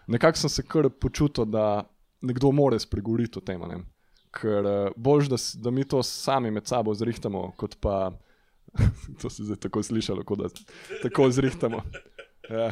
nekako 0.08 0.46
sem 0.46 0.54
se 0.60 0.67
kar 0.67 0.91
počutil, 0.93 1.50
da 1.50 1.88
nekdo 2.22 2.54
more 2.54 2.78
spregovoriti 2.80 3.41
o 3.41 3.41
tem. 3.41 3.65
Ne? 3.65 3.82
Ker 4.38 4.69
uh, 4.69 4.93
bož, 4.95 5.32
da, 5.32 5.39
da 5.63 5.73
mi 5.73 5.86
to 5.88 6.04
sami 6.06 6.52
med 6.54 6.67
sabo 6.69 6.93
zrihtamo, 6.95 7.52
kot 7.58 7.78
pa 7.82 8.12
to 9.21 9.30
se 9.30 9.43
zdaj 9.43 9.58
tako 9.67 9.84
slišalo, 9.84 10.23
kot 10.23 10.39
da 10.39 10.50
tako 11.04 11.32
zrihtamo. 11.32 11.82
Ja, 12.50 12.71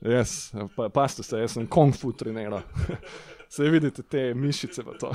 jaz, 0.00 0.52
pa, 0.76 0.88
pa 0.88 1.08
ste 1.08 1.22
se, 1.22 1.38
jaz 1.40 1.56
sem 1.56 1.66
kung 1.66 1.94
fu 1.96 2.12
treniral. 2.12 2.62
Se 3.48 3.68
vidite 3.70 4.02
te 4.02 4.34
mišice 4.34 4.82
v 4.82 4.96
to. 4.98 5.12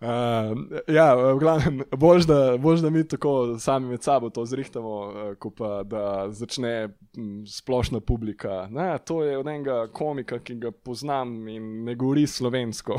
Uh, 0.00 0.50
ja, 0.98 1.14
v 1.14 1.38
glavnem, 1.38 1.84
bož 1.94 2.26
da, 2.26 2.56
bož, 2.58 2.82
da 2.82 2.90
mi 2.90 3.04
tako 3.06 3.54
sami 3.62 3.94
med 3.94 4.02
sabo 4.02 4.32
to 4.34 4.42
zrihtamo, 4.44 4.96
uh, 5.06 5.30
kot 5.38 5.54
pa 5.56 5.70
da 5.86 6.26
začne 6.34 6.72
m, 7.16 7.46
splošna 7.46 8.02
publika. 8.02 8.66
Ne, 8.70 8.98
to 8.98 9.22
je 9.24 9.38
od 9.38 9.46
enega 9.46 9.86
komika, 9.94 10.42
ki 10.42 10.58
ga 10.66 10.74
poznam 10.74 11.46
in 11.48 11.86
ne 11.86 11.94
govori 11.94 12.26
slovensko 12.26 12.98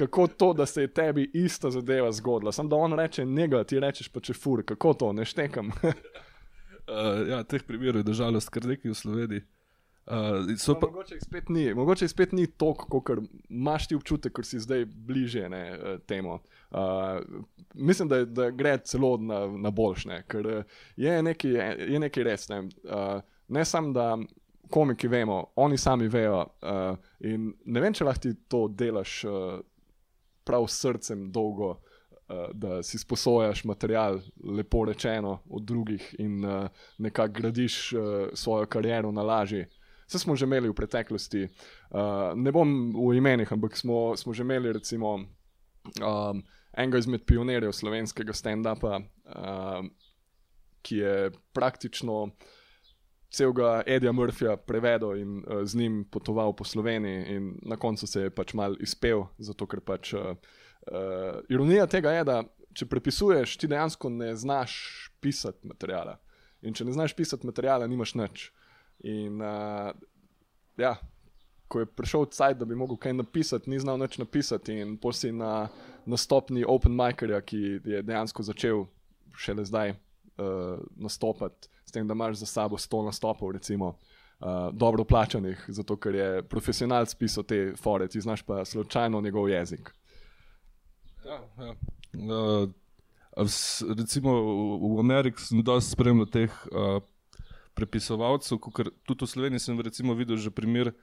kako 0.00 0.26
to, 0.26 0.52
da 0.52 0.66
se 0.66 0.80
je 0.80 0.92
tebi 0.94 1.30
ista 1.34 1.70
zadeva 1.70 2.12
zgodila. 2.12 2.52
Sam 2.52 2.68
da 2.68 2.76
on 2.76 2.92
reče 2.98 3.24
njega, 3.24 3.64
ti 3.64 3.80
rečeš 3.80 4.08
pa 4.08 4.20
če 4.20 4.34
fur, 4.34 4.64
kako 4.64 4.94
to, 4.94 5.12
ne 5.12 5.24
štekam. 5.24 5.68
uh, 5.82 7.28
ja, 7.32 7.42
teh 7.44 7.62
primerov 7.62 8.00
je 8.00 8.08
držalo 8.08 8.40
skrbeti 8.40 8.88
v 8.88 8.94
Sloveniji. 8.94 9.42
Uh, 10.06 10.76
pa... 10.80 10.86
Mogoče 10.86 11.14
jih 11.14 11.22
spet 11.22 11.48
ni, 11.48 11.74
mogoče 11.74 12.04
jih 12.04 12.10
spet 12.10 12.32
ni 12.32 12.46
toliko, 12.46 13.00
kot 13.00 13.20
imaš 13.48 13.86
ti 13.86 13.94
občutek, 13.94 14.32
ker 14.34 14.46
si 14.48 14.58
zdaj 14.58 14.86
bliže 14.88 15.48
ne, 15.52 15.64
temu. 16.08 16.40
Uh, 16.70 17.20
mislim, 17.74 18.08
da, 18.08 18.24
da 18.24 18.48
gre 18.50 18.78
celo 18.84 19.16
na, 19.20 19.44
na 19.46 19.70
boljšne, 19.70 20.24
ker 20.26 20.48
je 20.96 21.22
nekaj, 21.22 21.54
je 21.92 22.00
nekaj 22.00 22.26
res. 22.26 22.48
Ne, 22.48 22.64
uh, 22.88 23.20
ne 23.48 23.64
samo, 23.64 23.92
da 23.92 24.16
komiki 24.70 25.08
vemo, 25.08 25.44
oni 25.56 25.78
sami 25.78 26.08
vejo. 26.08 26.46
Uh, 26.62 26.96
in 27.20 27.52
ne 27.64 27.80
vem, 27.80 27.94
če 27.94 28.06
lahko 28.06 28.26
ti 28.26 28.34
to 28.48 28.66
delaš. 28.68 29.24
Uh, 29.28 29.60
prav 30.44 30.66
srcem 30.68 31.30
dolgo, 31.32 31.70
uh, 31.70 32.48
da 32.52 32.82
si 32.82 32.98
sposojaš 32.98 33.64
material, 33.64 34.20
lepo 34.44 34.84
rečeno, 34.84 35.38
od 35.50 35.62
drugih 35.62 36.14
in 36.18 36.44
uh, 36.44 36.68
nekako 36.98 37.32
gradiš 37.32 37.92
uh, 37.92 38.02
svojo 38.34 38.66
kariero 38.66 39.12
na 39.12 39.22
lažji. 39.22 39.66
Vse 40.06 40.18
smo 40.18 40.36
že 40.36 40.44
imeli 40.44 40.68
v 40.68 40.74
preteklosti, 40.74 41.44
uh, 41.46 42.32
ne 42.34 42.52
bom 42.52 42.94
v 42.98 43.16
imenih, 43.16 43.52
ampak 43.52 43.76
smo, 43.76 44.16
smo 44.16 44.34
že 44.34 44.42
imeli 44.42 44.72
recimo 44.72 45.14
um, 45.14 46.42
enega 46.76 46.98
izmed 46.98 47.22
pionirjev 47.26 47.72
slovenskega 47.72 48.34
stand-upa, 48.34 49.00
uh, 49.00 49.86
ki 50.82 50.96
je 50.96 51.30
praktično 51.52 52.30
celega 53.30 53.82
Edija 53.86 54.12
Murphyja 54.12 54.56
prevedel 54.56 55.18
in 55.18 55.38
uh, 55.38 55.62
z 55.64 55.78
njim 55.78 56.04
potoval 56.10 56.52
po 56.56 56.64
Sloveniji, 56.64 57.36
in 57.36 57.58
na 57.62 57.76
koncu 57.76 58.06
se 58.06 58.26
je 58.26 58.30
pač 58.30 58.54
mal 58.54 58.76
izpel, 58.80 59.24
zato 59.38 59.66
ker 59.66 59.80
pač. 59.80 60.14
Uh, 60.14 60.34
uh, 60.90 61.40
ironija 61.48 61.86
tega 61.86 62.12
je, 62.12 62.24
da 62.24 62.42
če 62.74 62.86
prepisuješ, 62.86 63.56
ti 63.58 63.70
dejansko 63.70 64.10
ne 64.10 64.34
znaš 64.36 64.74
pisati 65.20 65.68
materijala. 65.68 66.18
In 66.62 66.74
če 66.74 66.84
ne 66.84 66.92
znaš 66.92 67.14
pisati 67.16 67.46
materijala, 67.46 67.86
nimaš 67.86 68.14
nič. 68.18 68.50
In 69.06 69.40
uh, 69.40 69.90
ja, 70.78 70.96
ko 71.70 71.84
je 71.84 71.86
prišel 71.86 72.26
cajt, 72.34 72.58
da 72.60 72.66
bi 72.66 72.78
mogel 72.78 72.98
kaj 73.00 73.14
napisati, 73.14 73.70
ni 73.70 73.78
znal 73.80 73.98
nič 74.00 74.18
napisati, 74.18 74.74
in 74.82 74.96
posi 75.00 75.32
na, 75.32 75.68
na 76.06 76.18
stopni 76.18 76.66
Open 76.66 76.96
Micerja, 76.98 77.40
ki 77.40 77.80
je 77.86 78.02
dejansko 78.02 78.42
začel 78.42 78.88
šele 79.38 79.64
zdaj 79.64 79.94
uh, 79.94 80.82
nastopati 80.98 81.70
s 81.90 81.94
tem, 81.94 82.06
da 82.06 82.14
imaš 82.14 82.38
za 82.44 82.46
sabo 82.46 82.78
sto 82.78 83.02
nastopov, 83.02 83.50
recimo, 83.58 83.96
uh, 84.40 84.70
dobro 84.72 85.04
plačanih, 85.04 85.64
zato 85.68 85.98
ker 85.98 86.14
je 86.14 86.42
profesionalc 86.46 87.14
pisal 87.18 87.44
te 87.44 87.74
fore, 87.76 88.08
ti 88.08 88.22
znaš 88.22 88.46
pa 88.46 88.64
slučajno 88.64 89.20
njegov 89.20 89.50
jezik. 89.50 89.90
Ja, 91.26 91.42
ja. 91.58 91.74
Uh, 92.14 92.70
recimo 93.96 94.32
v, 94.32 94.96
v 94.96 95.00
Ameriki 95.02 95.42
sem 95.42 95.62
dosti 95.62 95.98
spremljal 95.98 96.30
teh 96.30 96.54
uh, 96.70 97.02
prepisovalcev, 97.74 98.58
tudi 99.04 99.24
v 99.24 99.28
Sloveniji 99.28 99.66
sem 99.66 99.78
videl 99.78 100.38
že 100.38 100.50
primer, 100.50 100.94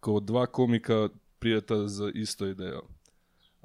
ko 0.00 0.20
dva 0.20 0.46
komika 0.46 1.08
prijeta 1.38 1.88
z 1.88 2.12
isto 2.14 2.46
idejo. 2.46 2.86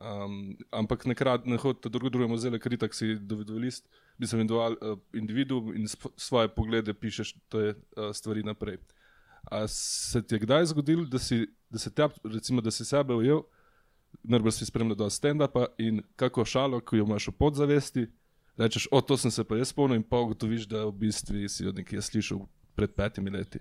Um, 0.02 0.58
ampak 0.74 1.06
nekrat 1.06 1.46
ne 1.46 1.62
hodite 1.62 1.90
drugo 1.90 2.10
drugemu 2.10 2.38
zelo, 2.42 2.58
ker 2.58 2.74
tako 2.74 2.98
si 2.98 3.16
dovolist, 3.22 3.86
bi 4.11 4.11
se 4.28 4.40
individual, 4.40 4.76
uh, 4.82 4.98
individu 5.14 5.74
in 5.76 5.88
svoje 6.16 6.48
poglede 6.48 6.94
pišeš 6.94 7.36
te 7.50 7.74
uh, 7.74 8.12
stvari 8.14 8.44
naprej. 8.44 8.78
A 9.52 9.68
se 9.68 10.22
ti 10.22 10.36
je 10.36 10.40
kdaj 10.40 10.66
zgodilo, 10.66 11.06
da 11.06 11.20
si, 11.20 11.48
da 11.70 11.80
se 11.80 11.94
te, 11.94 12.08
recimo, 12.24 12.62
da 12.62 12.72
si 12.72 12.86
sebe 12.86 13.14
ujel, 13.14 13.42
najbolj 14.24 14.52
si 14.52 14.66
spremljal 14.66 14.96
do 14.96 15.10
stand-upa 15.10 15.66
in 15.78 16.02
kako 16.16 16.46
šalo, 16.46 16.80
ko 16.80 16.96
jo 16.96 17.06
imaš 17.06 17.28
v 17.28 17.32
podzavesti, 17.32 18.08
rečeš, 18.58 18.88
o 18.92 19.02
to 19.02 19.18
sem 19.18 19.32
se 19.32 19.44
pa 19.44 19.58
jaz 19.58 19.72
spomnil 19.74 19.98
in 19.98 20.04
pa 20.04 20.20
ugotoviš, 20.20 20.68
da 20.70 20.86
v 20.86 20.92
bistvu 20.92 21.48
si 21.50 21.68
od 21.68 21.76
nekje 21.76 22.02
slišal 22.02 22.46
pred 22.76 22.94
petimi 22.96 23.30
leti. 23.30 23.60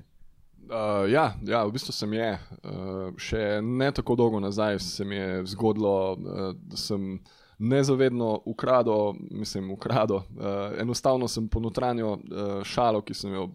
Uh, 0.71 1.09
ja, 1.11 1.35
ja, 1.43 1.65
v 1.65 1.73
bistvu 1.73 1.93
sem 1.93 2.13
je. 2.15 2.31
Uh, 2.63 3.17
še 3.19 3.61
ne 3.65 3.89
tako 3.93 4.15
dolgo 4.15 4.41
nazaj 4.41 4.79
se 4.85 5.05
mi 5.05 5.17
je 5.17 5.47
zgodilo, 5.55 5.95
uh, 6.15 6.53
da 6.55 6.77
sem 6.77 7.17
nezavedno 7.61 8.41
ukradel, 8.45 9.13
mislim, 9.31 9.71
ukradel. 9.71 10.17
Uh, 10.17 10.81
enostavno 10.81 11.29
sem 11.29 11.49
ponotranil 11.49 12.07
uh, 12.09 12.21
šalo, 12.65 13.03
ki 13.05 13.15
sem 13.15 13.35
jo 13.35 13.51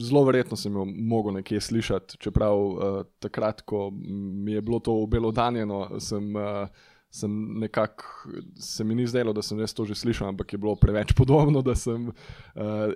zelo 0.00 0.24
verjetno 0.24 0.56
sem 0.56 0.74
jo 0.74 0.84
mogel 0.84 1.34
nekje 1.34 1.60
slišati, 1.60 2.16
čeprav 2.18 2.58
uh, 2.58 3.02
takrat, 3.18 3.60
ko 3.60 3.90
mi 3.92 4.52
je 4.52 4.62
bilo 4.62 4.78
to 4.78 5.02
obelodanjeno, 5.02 6.00
sem. 6.00 6.34
Uh, 6.36 6.66
sem 7.10 7.58
nekako, 7.58 8.04
se 8.54 8.84
mi 8.84 8.94
ni 8.94 9.02
zdelo, 9.06 9.32
da 9.34 9.42
sem 9.42 9.58
jaz 9.58 9.72
to 9.74 9.82
že 9.84 9.96
slišal, 9.98 10.28
ampak 10.28 10.52
je 10.52 10.58
bilo 10.62 10.76
preveč 10.78 11.10
podobno. 11.18 11.58
Sem, 11.74 12.06
uh, 12.06 12.12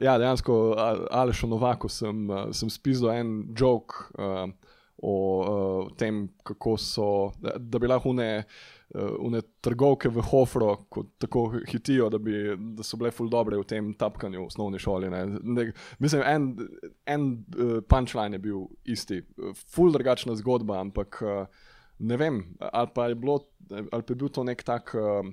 ja, 0.00 0.14
dejansko, 0.22 0.76
Aleš 1.10 1.42
Novako 1.50 1.90
sem, 1.90 2.30
uh, 2.30 2.52
sem 2.54 2.70
spisal 2.70 3.10
en 3.10 3.32
jok 3.58 3.96
uh, 4.14 4.46
o 5.02 5.16
uh, 5.40 5.90
tem, 5.98 6.28
kako 6.46 6.76
so, 6.78 7.08
da, 7.42 7.56
da 7.58 7.82
bi 7.82 7.90
lahko 7.90 8.14
ne. 8.14 8.30
Uh, 8.38 8.73
trgovke 9.60 10.08
v 10.08 10.22
Hofru, 10.22 10.68
ko 10.88 11.04
tako 11.18 11.46
hitijo, 11.70 12.08
da, 12.10 12.18
bi, 12.18 12.56
da 12.76 12.84
so 12.86 12.98
bile 13.00 13.10
ful 13.10 13.30
dobre 13.32 13.58
v 13.58 13.66
tem 13.66 13.92
tapkanju 13.98 14.42
v 14.42 14.46
osnovni 14.46 14.78
šoli. 14.78 15.10
Ne. 15.10 15.22
Ne, 15.42 15.66
mislim, 15.98 16.22
en, 16.22 16.50
en 17.06 17.30
uh, 17.58 17.78
punčline 17.88 18.36
je 18.36 18.42
bil 18.44 18.66
isti, 18.84 19.22
ful 19.74 19.92
drugačna 19.94 20.36
zgodba, 20.38 20.80
ampak 20.84 21.22
uh, 21.24 21.46
ne 21.98 22.18
vem, 22.20 22.42
ali 22.60 22.92
pa 22.94 23.08
je, 23.08 23.14
bilo, 23.14 23.40
ali 23.70 23.88
pa 24.02 24.04
je 24.12 24.18
bil 24.20 24.28
to 24.28 24.44
nek 24.44 24.62
tak 24.62 24.94
uh, 24.98 25.24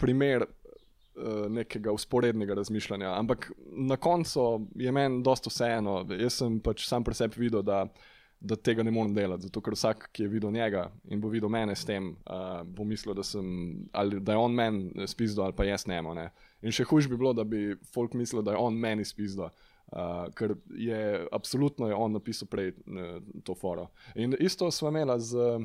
primer 0.00 0.46
uh, 0.46 1.46
nekega 1.52 1.92
usporednega 1.92 2.56
razmišljanja. 2.56 3.12
Ampak 3.18 3.50
na 3.76 3.96
koncu 3.96 4.66
je 4.80 4.92
meni 4.92 5.22
dosto 5.22 5.52
vseeno. 5.52 6.00
Jaz 6.18 6.40
sem 6.40 6.60
pač 6.64 6.88
sam 6.88 7.04
pri 7.04 7.18
sebi 7.18 7.44
videl, 7.44 7.62
da, 7.62 7.84
da 8.40 8.56
tega 8.56 8.82
ne 8.82 8.90
morem 8.90 9.14
delati. 9.14 9.48
Zato 9.48 9.60
ker 9.60 9.76
vsak, 9.76 10.08
ki 10.12 10.24
je 10.24 10.32
videl 10.32 10.52
njega 10.52 10.86
in 11.12 11.20
bo 11.20 11.28
videl 11.28 11.52
mene 11.52 11.76
s 11.76 11.84
tem, 11.84 12.14
uh, 12.24 12.62
bo 12.64 12.86
mislil, 12.88 13.14
da, 13.14 13.24
sem, 13.26 13.48
ali, 13.92 14.20
da 14.20 14.32
je 14.32 14.44
on 14.44 14.54
meni 14.56 15.08
spisal 15.08 15.44
ali 15.44 15.56
pa 15.56 15.66
jaz 15.68 15.86
nemo. 15.90 16.14
Ne. 16.16 16.30
In 16.64 16.72
še 16.74 16.88
hujš 16.88 17.10
bi 17.10 17.18
bilo, 17.20 17.34
da 17.36 17.44
bi 17.44 17.74
folk 17.94 18.16
mislil, 18.16 18.42
da 18.46 18.56
je 18.56 18.62
on 18.62 18.78
meni 18.80 19.04
spisal. 19.04 19.52
Uh, 19.90 20.28
ker 20.38 20.54
je 20.78 21.26
absolutno 21.34 21.88
je 21.90 21.96
on 21.98 22.12
napisal 22.14 22.48
prej 22.48 22.70
uh, 22.70 23.18
to 23.44 23.56
foro. 23.58 23.88
In 24.14 24.36
isto 24.38 24.70
smo 24.70 24.92
imeli 24.92 25.18
z 25.20 25.34
uh, 25.36 25.64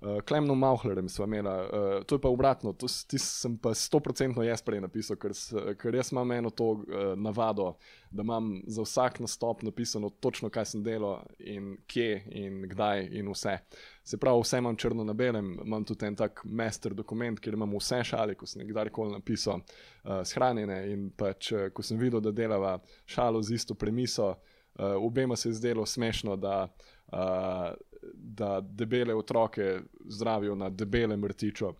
Klemnom 0.00 0.58
Mauhlerjem, 0.58 1.06
uh, 1.06 2.04
to 2.06 2.14
je 2.14 2.20
pa 2.20 2.28
obratno, 2.28 2.72
to 2.72 2.88
sem 2.88 3.58
pa 3.58 3.74
sto 3.74 4.00
procentno 4.00 4.42
jaz 4.44 4.60
prej 4.62 4.82
napisal, 4.84 5.16
ker, 5.16 5.32
ker 5.80 5.94
jaz 5.96 6.10
imam 6.12 6.32
eno 6.32 6.50
to 6.50 6.64
uh, 6.64 6.82
navado, 7.16 7.78
da 8.10 8.22
imam 8.22 8.62
za 8.66 8.82
vsak 8.82 9.20
nastop 9.20 9.62
napisano 9.62 10.10
točno, 10.10 10.50
kaj 10.52 10.64
sem 10.64 10.82
delal 10.84 11.24
in 11.38 11.78
kje 11.88 12.22
in 12.28 12.66
kdaj 12.68 13.08
in 13.08 13.30
vse. 13.32 13.56
Se 14.04 14.20
pravi, 14.20 14.42
vse 14.44 14.60
imam 14.60 14.76
črno 14.76 15.04
na 15.04 15.16
belem, 15.16 15.54
imam 15.64 15.84
tudi 15.84 16.06
en 16.06 16.16
tak 16.16 16.44
master 16.44 16.94
dokument, 16.94 17.40
kjer 17.40 17.56
imam 17.56 17.72
vse 17.78 18.02
šale, 18.04 18.36
ko 18.36 18.46
sem 18.46 18.68
kdajkoli 18.68 19.16
napisal, 19.16 19.64
uh, 20.04 20.20
shranjene. 20.28 20.82
In 20.92 21.08
pač, 21.16 21.54
uh, 21.56 21.70
ko 21.72 21.82
sem 21.82 21.98
videl, 21.98 22.20
da 22.20 22.36
delava 22.36 22.76
šalo 23.08 23.40
z 23.42 23.56
isto 23.56 23.74
premiso, 23.74 24.34
uh, 24.34 24.92
obema 25.00 25.36
se 25.36 25.48
je 25.48 25.56
zdelo 25.62 25.86
smešno, 25.86 26.36
da, 26.36 26.68
uh, 27.12 27.72
da 28.12 28.60
debele 28.60 29.14
otroke 29.14 29.80
zdravijo 30.04 30.54
na 30.54 30.70
debelem 30.70 31.22
vrtiču. 31.22 31.66
Uh, 31.66 31.72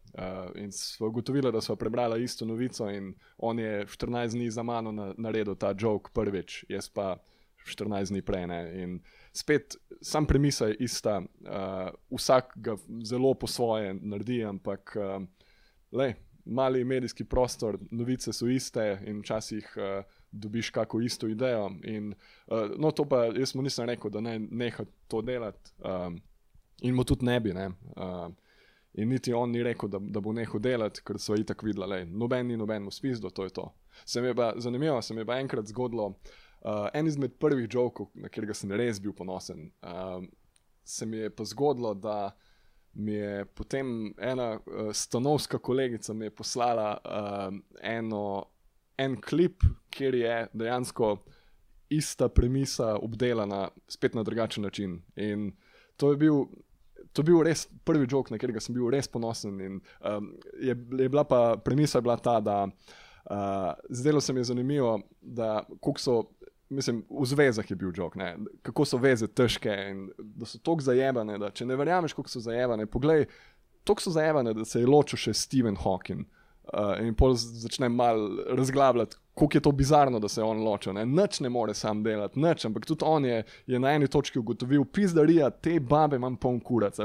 in 0.54 0.72
smo 0.72 1.06
ugotovili, 1.06 1.52
da 1.52 1.60
smo 1.60 1.76
prebrali 1.76 2.24
isto 2.24 2.44
novico, 2.44 2.90
in 2.90 3.14
on 3.38 3.58
je 3.58 3.86
14 3.86 4.30
dni 4.30 4.50
za 4.50 4.62
mano 4.62 4.92
na, 4.92 5.14
naredil 5.18 5.54
ta 5.54 5.74
jok 5.78 6.10
prvič, 6.12 6.64
jaz 6.68 6.88
pa 6.88 7.16
14 7.66 8.08
dni 8.08 8.22
prej. 8.22 8.46
Ne? 8.46 8.82
In 8.82 9.00
spet, 9.32 9.76
sam 10.00 10.26
premisa 10.26 10.66
je 10.66 10.76
ista, 10.80 11.18
uh, 11.20 12.16
vsak 12.18 12.52
ga 12.56 12.76
zelo 13.02 13.34
po 13.34 13.46
svoje 13.46 13.94
naredi, 13.94 14.44
ampak 14.44 14.96
uh, 14.96 15.22
lej, 15.92 16.14
mali 16.44 16.84
medijski 16.84 17.24
prostor, 17.24 17.78
novice 17.90 18.32
so 18.32 18.48
iste 18.48 19.00
in 19.06 19.20
včasih 19.20 19.76
uh, 19.76 20.04
dobiš 20.30 20.70
kako 20.70 21.00
isto 21.00 21.28
idejo. 21.28 21.70
In, 21.84 22.14
uh, 22.46 22.70
no, 22.78 22.90
to 22.90 23.04
pa 23.04 23.24
jaz 23.24 23.54
mu 23.54 23.62
nisem 23.62 23.86
rekel, 23.86 24.10
da 24.10 24.20
naj 24.20 24.38
neha 24.38 24.84
to 25.08 25.22
delati 25.22 25.72
um, 25.84 26.20
in 26.82 26.94
mu 26.94 27.04
tudi 27.04 27.26
ne 27.26 27.40
bi. 27.40 27.54
Ne? 27.54 27.70
Uh, 27.96 28.28
In 28.96 29.08
niti 29.08 29.32
on 29.32 29.50
ni 29.50 29.62
rekel, 29.62 29.90
da, 29.92 29.98
da 30.00 30.20
bo 30.24 30.32
nehal 30.32 30.60
delati, 30.60 31.02
ker 31.04 31.18
so 31.20 31.36
itak 31.36 31.60
videli, 31.66 31.98
da 32.00 32.18
noben 32.18 32.48
ni 32.48 32.56
noben 32.56 32.86
mu 32.86 32.92
spisal, 32.92 33.28
to 33.30 33.44
je 33.44 33.52
to. 33.58 33.66
Se 34.08 34.22
mi 34.24 34.30
je 34.30 34.34
pa 34.34 34.54
zanimivo, 34.56 35.02
se 35.02 35.14
mi 35.14 35.20
je 35.20 35.26
pa 35.28 35.36
enkrat 35.36 35.68
zgodilo, 35.68 36.06
uh, 36.06 36.86
en 36.94 37.06
izmed 37.06 37.34
prvih 37.40 37.68
jokov, 37.72 38.08
na 38.14 38.30
katerega 38.32 38.56
sem 38.56 38.72
res 38.72 39.00
bil 39.04 39.12
ponosen, 39.12 39.68
uh, 39.84 40.24
se 40.84 41.06
mi 41.06 41.20
je 41.20 41.30
pa 41.30 41.44
zgodilo, 41.44 41.92
da 41.94 42.30
mi 42.94 43.18
je 43.18 43.44
potem 43.44 44.14
ena 44.16 44.54
uh, 44.56 44.88
stanovska 44.96 45.58
kolegica 45.58 46.16
poslala 46.36 46.96
uh, 46.96 47.58
eno, 47.82 48.22
en 48.98 49.16
klip, 49.20 49.64
kjer 49.90 50.14
je 50.14 50.36
dejansko 50.52 51.16
ista 51.92 52.28
premisa 52.28 52.96
obdelana, 52.96 53.68
spet 53.88 54.14
na 54.14 54.22
drugačen 54.22 54.64
način. 54.64 55.02
In 55.16 55.52
to 55.96 56.10
je 56.10 56.16
bil. 56.16 56.46
To 57.12 57.22
je 57.22 57.24
bil 57.24 57.40
res 57.46 57.64
prvi 57.84 58.04
jok, 58.10 58.28
na 58.30 58.36
katerega 58.36 58.60
sem 58.60 58.74
bil 58.76 58.90
res 58.92 59.06
ponosen. 59.08 59.60
In, 59.60 59.78
um, 60.04 60.34
je, 60.60 60.74
je 60.98 61.08
bila 61.08 61.24
pa 61.24 61.56
premisa 61.64 62.00
bila 62.00 62.16
ta, 62.20 62.40
da 62.40 62.66
uh, 62.66 63.72
zdelo 63.88 64.20
se 64.20 64.32
mi 64.32 64.40
je 64.40 64.50
zanimivo, 64.50 65.00
da 65.20 65.64
so 65.96 66.22
mislim, 66.68 67.04
v 67.10 67.26
zvezah 67.26 67.70
je 67.70 67.76
bil 67.76 67.92
jok, 67.96 68.16
ne? 68.16 68.36
kako 68.62 68.84
so 68.84 68.98
veze 68.98 69.26
težke 69.26 69.72
in 69.90 70.08
da 70.18 70.46
so 70.46 70.58
tako 70.58 70.82
zajemane. 70.82 71.38
Da, 71.38 71.50
če 71.50 71.66
ne 71.66 71.76
verjameš, 71.76 72.14
kako 72.16 72.28
so 72.28 72.40
zajemane, 72.40 72.86
poglej, 72.86 73.26
tako 73.86 74.02
so 74.02 74.10
zajemane, 74.10 74.54
da 74.54 74.64
se 74.64 74.82
je 74.82 74.90
ločil 74.90 75.20
še 75.28 75.34
Stephen 75.34 75.78
Hawking. 75.80 76.26
Uh, 76.66 76.96
in 76.98 77.14
pol 77.14 77.36
začne 77.38 77.86
mal 77.88 78.18
razglabljati, 78.58 79.16
kako 79.38 79.54
je 79.54 79.60
to 79.62 79.72
bizarno, 79.72 80.18
da 80.18 80.28
se 80.28 80.42
on 80.42 80.64
ločil. 80.64 80.96
Ne? 80.96 81.04
Nič 81.06 81.40
ne 81.40 81.48
more 81.48 81.74
sam 81.74 82.02
delati, 82.02 82.40
nič, 82.40 82.64
ampak 82.66 82.86
tudi 82.86 83.04
on 83.06 83.24
je, 83.24 83.44
je 83.66 83.78
na 83.78 83.92
eni 83.94 84.08
točki 84.08 84.38
ugotovil, 84.38 84.84
pizdarija, 84.84 85.50
te 85.50 85.76
babe 85.80 86.16
imam 86.16 86.36
poln 86.36 86.58
kurac. 86.60 86.98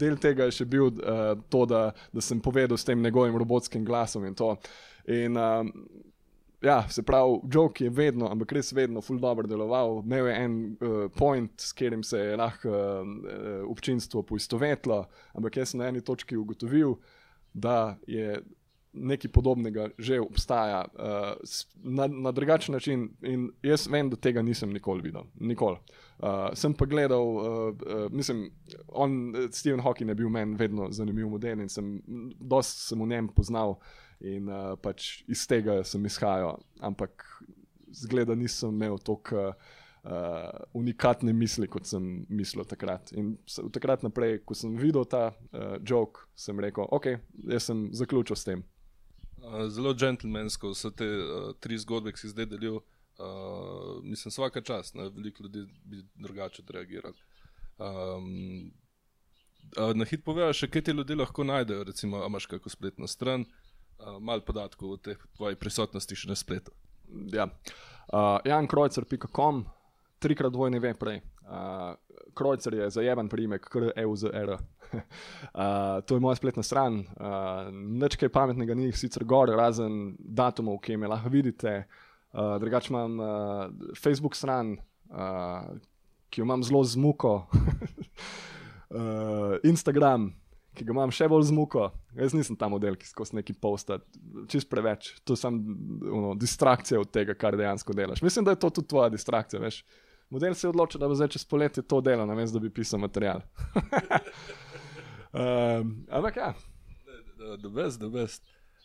Del 0.00 0.18
tega 0.18 0.48
je 0.48 0.56
še 0.58 0.66
bil 0.66 0.90
uh, 0.90 1.36
to, 1.48 1.64
da, 1.70 1.92
da 2.12 2.24
sem 2.24 2.40
povedal 2.42 2.80
s 2.80 2.88
tem 2.88 3.02
njegovim 3.02 3.36
robotskim 3.38 3.84
glasom 3.86 4.26
in 4.26 4.34
to. 4.34 4.56
In, 5.06 5.38
uh, 5.38 5.62
Ja, 6.58 6.88
se 6.88 7.02
pravi, 7.02 7.38
Joke 7.52 7.84
je 7.84 7.90
vedno, 7.90 8.26
ampak 8.26 8.52
res 8.52 8.72
vedno, 8.74 8.98
full 9.00 9.20
dobro 9.22 9.46
deloval. 9.46 10.00
Imel 10.02 10.26
je 10.26 10.34
en 10.44 10.56
uh, 10.82 10.96
point, 11.14 11.52
s 11.60 11.72
katerim 11.72 12.02
se 12.02 12.18
je 12.18 12.36
lahko 12.36 12.72
uh, 12.72 13.12
občinstvo 13.70 14.24
poistovetlo, 14.26 15.04
ampak 15.38 15.60
jaz 15.60 15.70
sem 15.70 15.78
na 15.78 15.92
eni 15.92 16.02
točki 16.02 16.36
ugotovil, 16.36 16.96
da 17.60 17.98
je 18.06 18.38
nekaj 18.92 19.30
podobnega 19.30 19.88
že 19.98 20.20
obstaja 20.20 20.84
uh, 20.84 21.36
na, 21.84 22.06
na 22.06 22.32
drugačen 22.32 22.72
način. 22.72 23.08
In 23.22 23.50
jaz 23.62 23.86
vem, 23.90 24.10
da 24.10 24.16
tega 24.16 24.42
nisem 24.42 24.72
nikoli 24.72 25.02
videl. 25.02 25.28
Nikoli. 25.40 25.78
Uh, 26.18 26.50
sem 26.54 26.74
pa 26.74 26.86
gledal, 26.86 27.22
uh, 27.22 27.44
uh, 27.44 28.06
mislim, 28.10 28.48
on, 28.88 29.34
Stephen 29.52 29.80
Hawking 29.80 30.10
je 30.10 30.14
bil 30.14 30.28
meni 30.28 30.56
vedno 30.58 30.88
zanimiv 30.90 31.28
model 31.28 31.60
in 31.60 31.68
sem 31.68 31.98
dosti 32.40 32.88
sem 32.88 33.02
v 33.02 33.06
njem 33.12 33.28
poznal 33.28 33.78
in 34.20 34.48
uh, 34.48 34.74
pač 34.82 35.22
iz 35.28 35.46
tega 35.46 35.82
sem 35.84 36.06
izhajal. 36.06 36.58
Ampak 36.80 37.24
zgleda, 37.92 38.34
nisem 38.34 38.74
imel 38.74 38.98
toliko. 38.98 39.50
Uh, 39.50 39.76
unikatne 40.72 41.32
misli, 41.32 41.68
kot 41.68 41.86
sem 41.86 42.04
mislil 42.28 42.64
takrat. 42.64 43.12
In 43.12 43.34
od 43.62 43.72
takrat 43.74 44.02
naprej, 44.06 44.38
ko 44.48 44.56
sem 44.56 44.76
videl 44.78 45.04
ta 45.04 45.30
uh, 45.32 45.76
jok, 45.84 46.22
sem 46.38 46.60
rekel, 46.60 46.88
ok, 46.90 47.10
jaz 47.52 47.68
sem 47.68 47.88
zaključil 47.92 48.38
s 48.38 48.48
tem. 48.48 48.64
Zelo 49.68 49.94
džentlmensko 49.94 50.72
so 50.74 50.90
te 50.90 51.06
uh, 51.06 51.50
tri 51.60 51.78
zgodbe, 51.78 52.12
ki 52.12 52.24
si 52.24 52.32
zdaj 52.32 52.48
delil. 52.54 52.80
Uh, 53.18 53.98
mislim, 54.06 54.30
vsaka 54.30 54.62
čas, 54.62 54.94
ne, 54.94 55.08
veliko 55.10 55.42
ljudi 55.42 55.66
bi 55.84 56.04
drugače 56.14 56.62
reagirali. 56.70 57.18
Um, 57.78 58.70
na 59.94 60.04
hit 60.04 60.24
poveš, 60.24 60.64
kaj 60.70 60.82
ti 60.82 60.94
ljudje 60.94 61.16
lahko 61.16 61.44
najdejo, 61.44 61.84
recimo, 61.84 62.22
imaš 62.26 62.46
kakšno 62.46 62.70
spletno 62.70 63.06
stran, 63.06 63.44
uh, 63.98 64.20
malo 64.20 64.40
podatkov 64.46 64.90
o 64.90 64.96
tej 64.96 65.18
tvoji 65.36 65.58
prisotnosti 65.58 66.16
še 66.16 66.30
na 66.30 66.36
spletu. 66.38 66.72
Ja. 67.34 67.48
Uh, 68.08 68.38
JanKrojcer.com, 68.44 69.64
trikrat 70.18 70.52
dvojni 70.52 70.78
ve 70.78 70.94
prej. 70.94 71.20
Uh, 71.42 71.94
Krojcer 72.34 72.74
je 72.74 72.90
zajeven 72.90 73.28
primek, 73.28 73.68
KREUZR. 73.68 74.50
uh, 74.52 74.60
to 76.06 76.14
je 76.14 76.20
moja 76.20 76.36
spletna 76.36 76.62
stran. 76.62 76.98
Uh, 76.98 77.70
Nič 77.72 78.16
kaj 78.16 78.32
pametnega 78.34 78.74
ni 78.78 78.92
sicer 78.92 79.24
gor, 79.24 79.50
razen 79.50 80.16
datumov, 80.18 80.80
ki 80.84 80.96
me 80.96 81.10
lahko 81.10 81.32
vidite. 81.32 81.84
Uh, 82.32 82.58
drugač 82.60 82.90
imam 82.90 83.20
uh, 83.20 83.28
Facebook 83.96 84.36
stran, 84.36 84.76
uh, 85.10 85.70
ki 86.30 86.42
jo 86.42 86.46
imam 86.46 86.62
zelo 86.62 86.84
z 86.84 87.00
muko. 87.00 87.46
uh, 88.90 89.56
Instagram, 89.64 90.30
ki 90.76 90.86
ga 90.86 90.94
imam 90.94 91.12
še 91.14 91.28
bolj 91.30 91.48
z 91.48 91.56
muko. 91.56 91.88
Jaz 92.18 92.34
nisem 92.36 92.58
ta 92.58 92.68
model, 92.70 92.98
ki 92.98 93.08
skozi 93.08 93.38
neki 93.40 93.56
posta, 93.58 93.98
čist 94.50 94.68
preveč. 94.70 95.14
To 95.26 95.34
je 95.34 95.42
samo 95.42 96.34
distrakcija 96.38 97.00
od 97.00 97.10
tega, 97.14 97.34
kar 97.38 97.56
dejansko 97.58 97.96
delaš. 97.96 98.22
Mislim, 98.22 98.46
da 98.46 98.54
je 98.54 98.62
to 98.62 98.70
tudi 98.70 98.92
tvoja 98.92 99.10
distrakcija, 99.12 99.62
veš. 99.62 99.82
Model 100.30 100.54
se 100.54 100.66
je 100.66 100.68
odločil, 100.68 101.00
da 101.00 101.08
bo 101.08 101.14
zdaj 101.16 101.28
čez 101.28 101.44
poletje 101.44 101.82
to 101.82 102.00
delo, 102.00 102.26
namesto 102.26 102.58
da 102.58 102.62
bi 102.62 102.70
pisal 102.74 103.00
material. 103.00 103.40
um, 105.32 106.06
ampak 106.16 106.36
ja. 106.36 106.54
The 107.62 107.68
best, 107.68 108.00
the 108.00 108.08
best. 108.08 108.44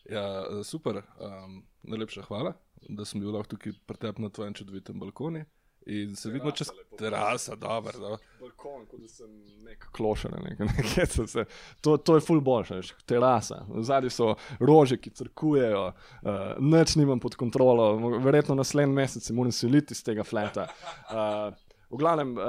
Ja, 0.09 0.45
super, 0.63 1.01
um, 1.19 1.63
najlepša 1.83 2.21
hvala, 2.27 2.53
da 2.89 3.05
sem 3.05 3.21
bil 3.21 3.31
lahko 3.31 3.55
tukaj 3.55 3.75
pretep 3.87 4.19
na 4.19 4.29
tvojem 4.29 4.53
čudovitem 4.53 4.99
balkonu. 4.99 5.45
In 5.85 6.15
se 6.15 6.29
vidimo 6.29 6.51
čez 6.51 6.69
terasa, 6.97 7.55
dobro. 7.55 7.91
Da. 7.99 8.17
Balkon, 8.39 8.85
kot 8.85 9.01
da 9.01 9.07
sem 9.07 9.27
nek 9.65 9.87
klošar, 9.91 10.31
nek, 10.43 10.59
nek, 10.69 11.11
se, 11.27 11.45
to, 11.81 11.97
to 11.97 12.15
je 12.15 12.23
full 12.23 12.41
boljše, 12.41 12.79
terasa. 13.05 13.65
Zadnji 13.81 14.13
so 14.13 14.35
rože, 14.59 14.97
ki 15.01 15.11
crkujejo, 15.19 15.85
uh, 15.89 16.39
nič 16.59 16.95
nimam 16.95 17.19
pod 17.19 17.35
kontrolo, 17.35 17.97
verjetno 18.23 18.55
naslednji 18.55 18.95
mesec 18.95 19.29
moram 19.35 19.51
se 19.51 19.67
liti 19.67 19.93
iz 19.93 20.03
tega 20.03 20.23
fleta. 20.23 20.69
Uh, 21.11 21.51
v 21.91 21.99
glavnem, 21.99 22.37
uh, 22.37 22.45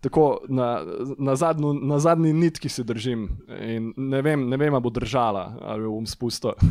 tako 0.00 0.42
na, 0.48 0.82
na, 1.18 1.36
zadnju, 1.36 1.72
na 1.72 1.98
zadnji 1.98 2.32
nitki 2.32 2.68
se 2.68 2.82
držim 2.84 3.28
in 3.60 3.92
ne 3.96 4.22
vem, 4.22 4.48
ne 4.50 4.56
vem, 4.56 4.74
ali 4.74 4.82
bo 4.82 4.90
držala 4.90 5.52
ali 5.60 5.86
bom 5.86 6.06
spustil. 6.06 6.58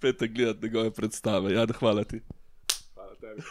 Petek 0.00 0.32
gledati 0.32 0.66
njegove 0.66 0.90
predstave, 0.90 1.52
ja, 1.54 1.66
hvala 1.78 2.04
ti. 2.04 2.20
Hvala 2.94 3.14
tebi. 3.14 3.42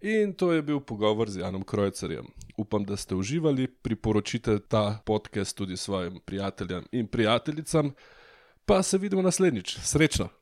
In 0.00 0.32
to 0.32 0.52
je 0.52 0.62
bil 0.62 0.80
pogovor 0.80 1.30
z 1.30 1.36
Janom 1.36 1.62
Krojcerjem. 1.62 2.26
Upam, 2.56 2.84
da 2.84 2.96
ste 2.96 3.14
uživali, 3.14 3.66
priporočite 3.66 4.58
ta 4.58 4.98
podcast 5.04 5.56
tudi 5.56 5.76
svojim 5.76 6.20
prijateljem 6.24 6.84
in 6.92 7.06
prijateljicam. 7.06 7.92
Pa 8.66 8.82
se 8.82 8.98
vidimo 8.98 9.22
naslednjič. 9.22 9.78
Srečno! 9.82 10.28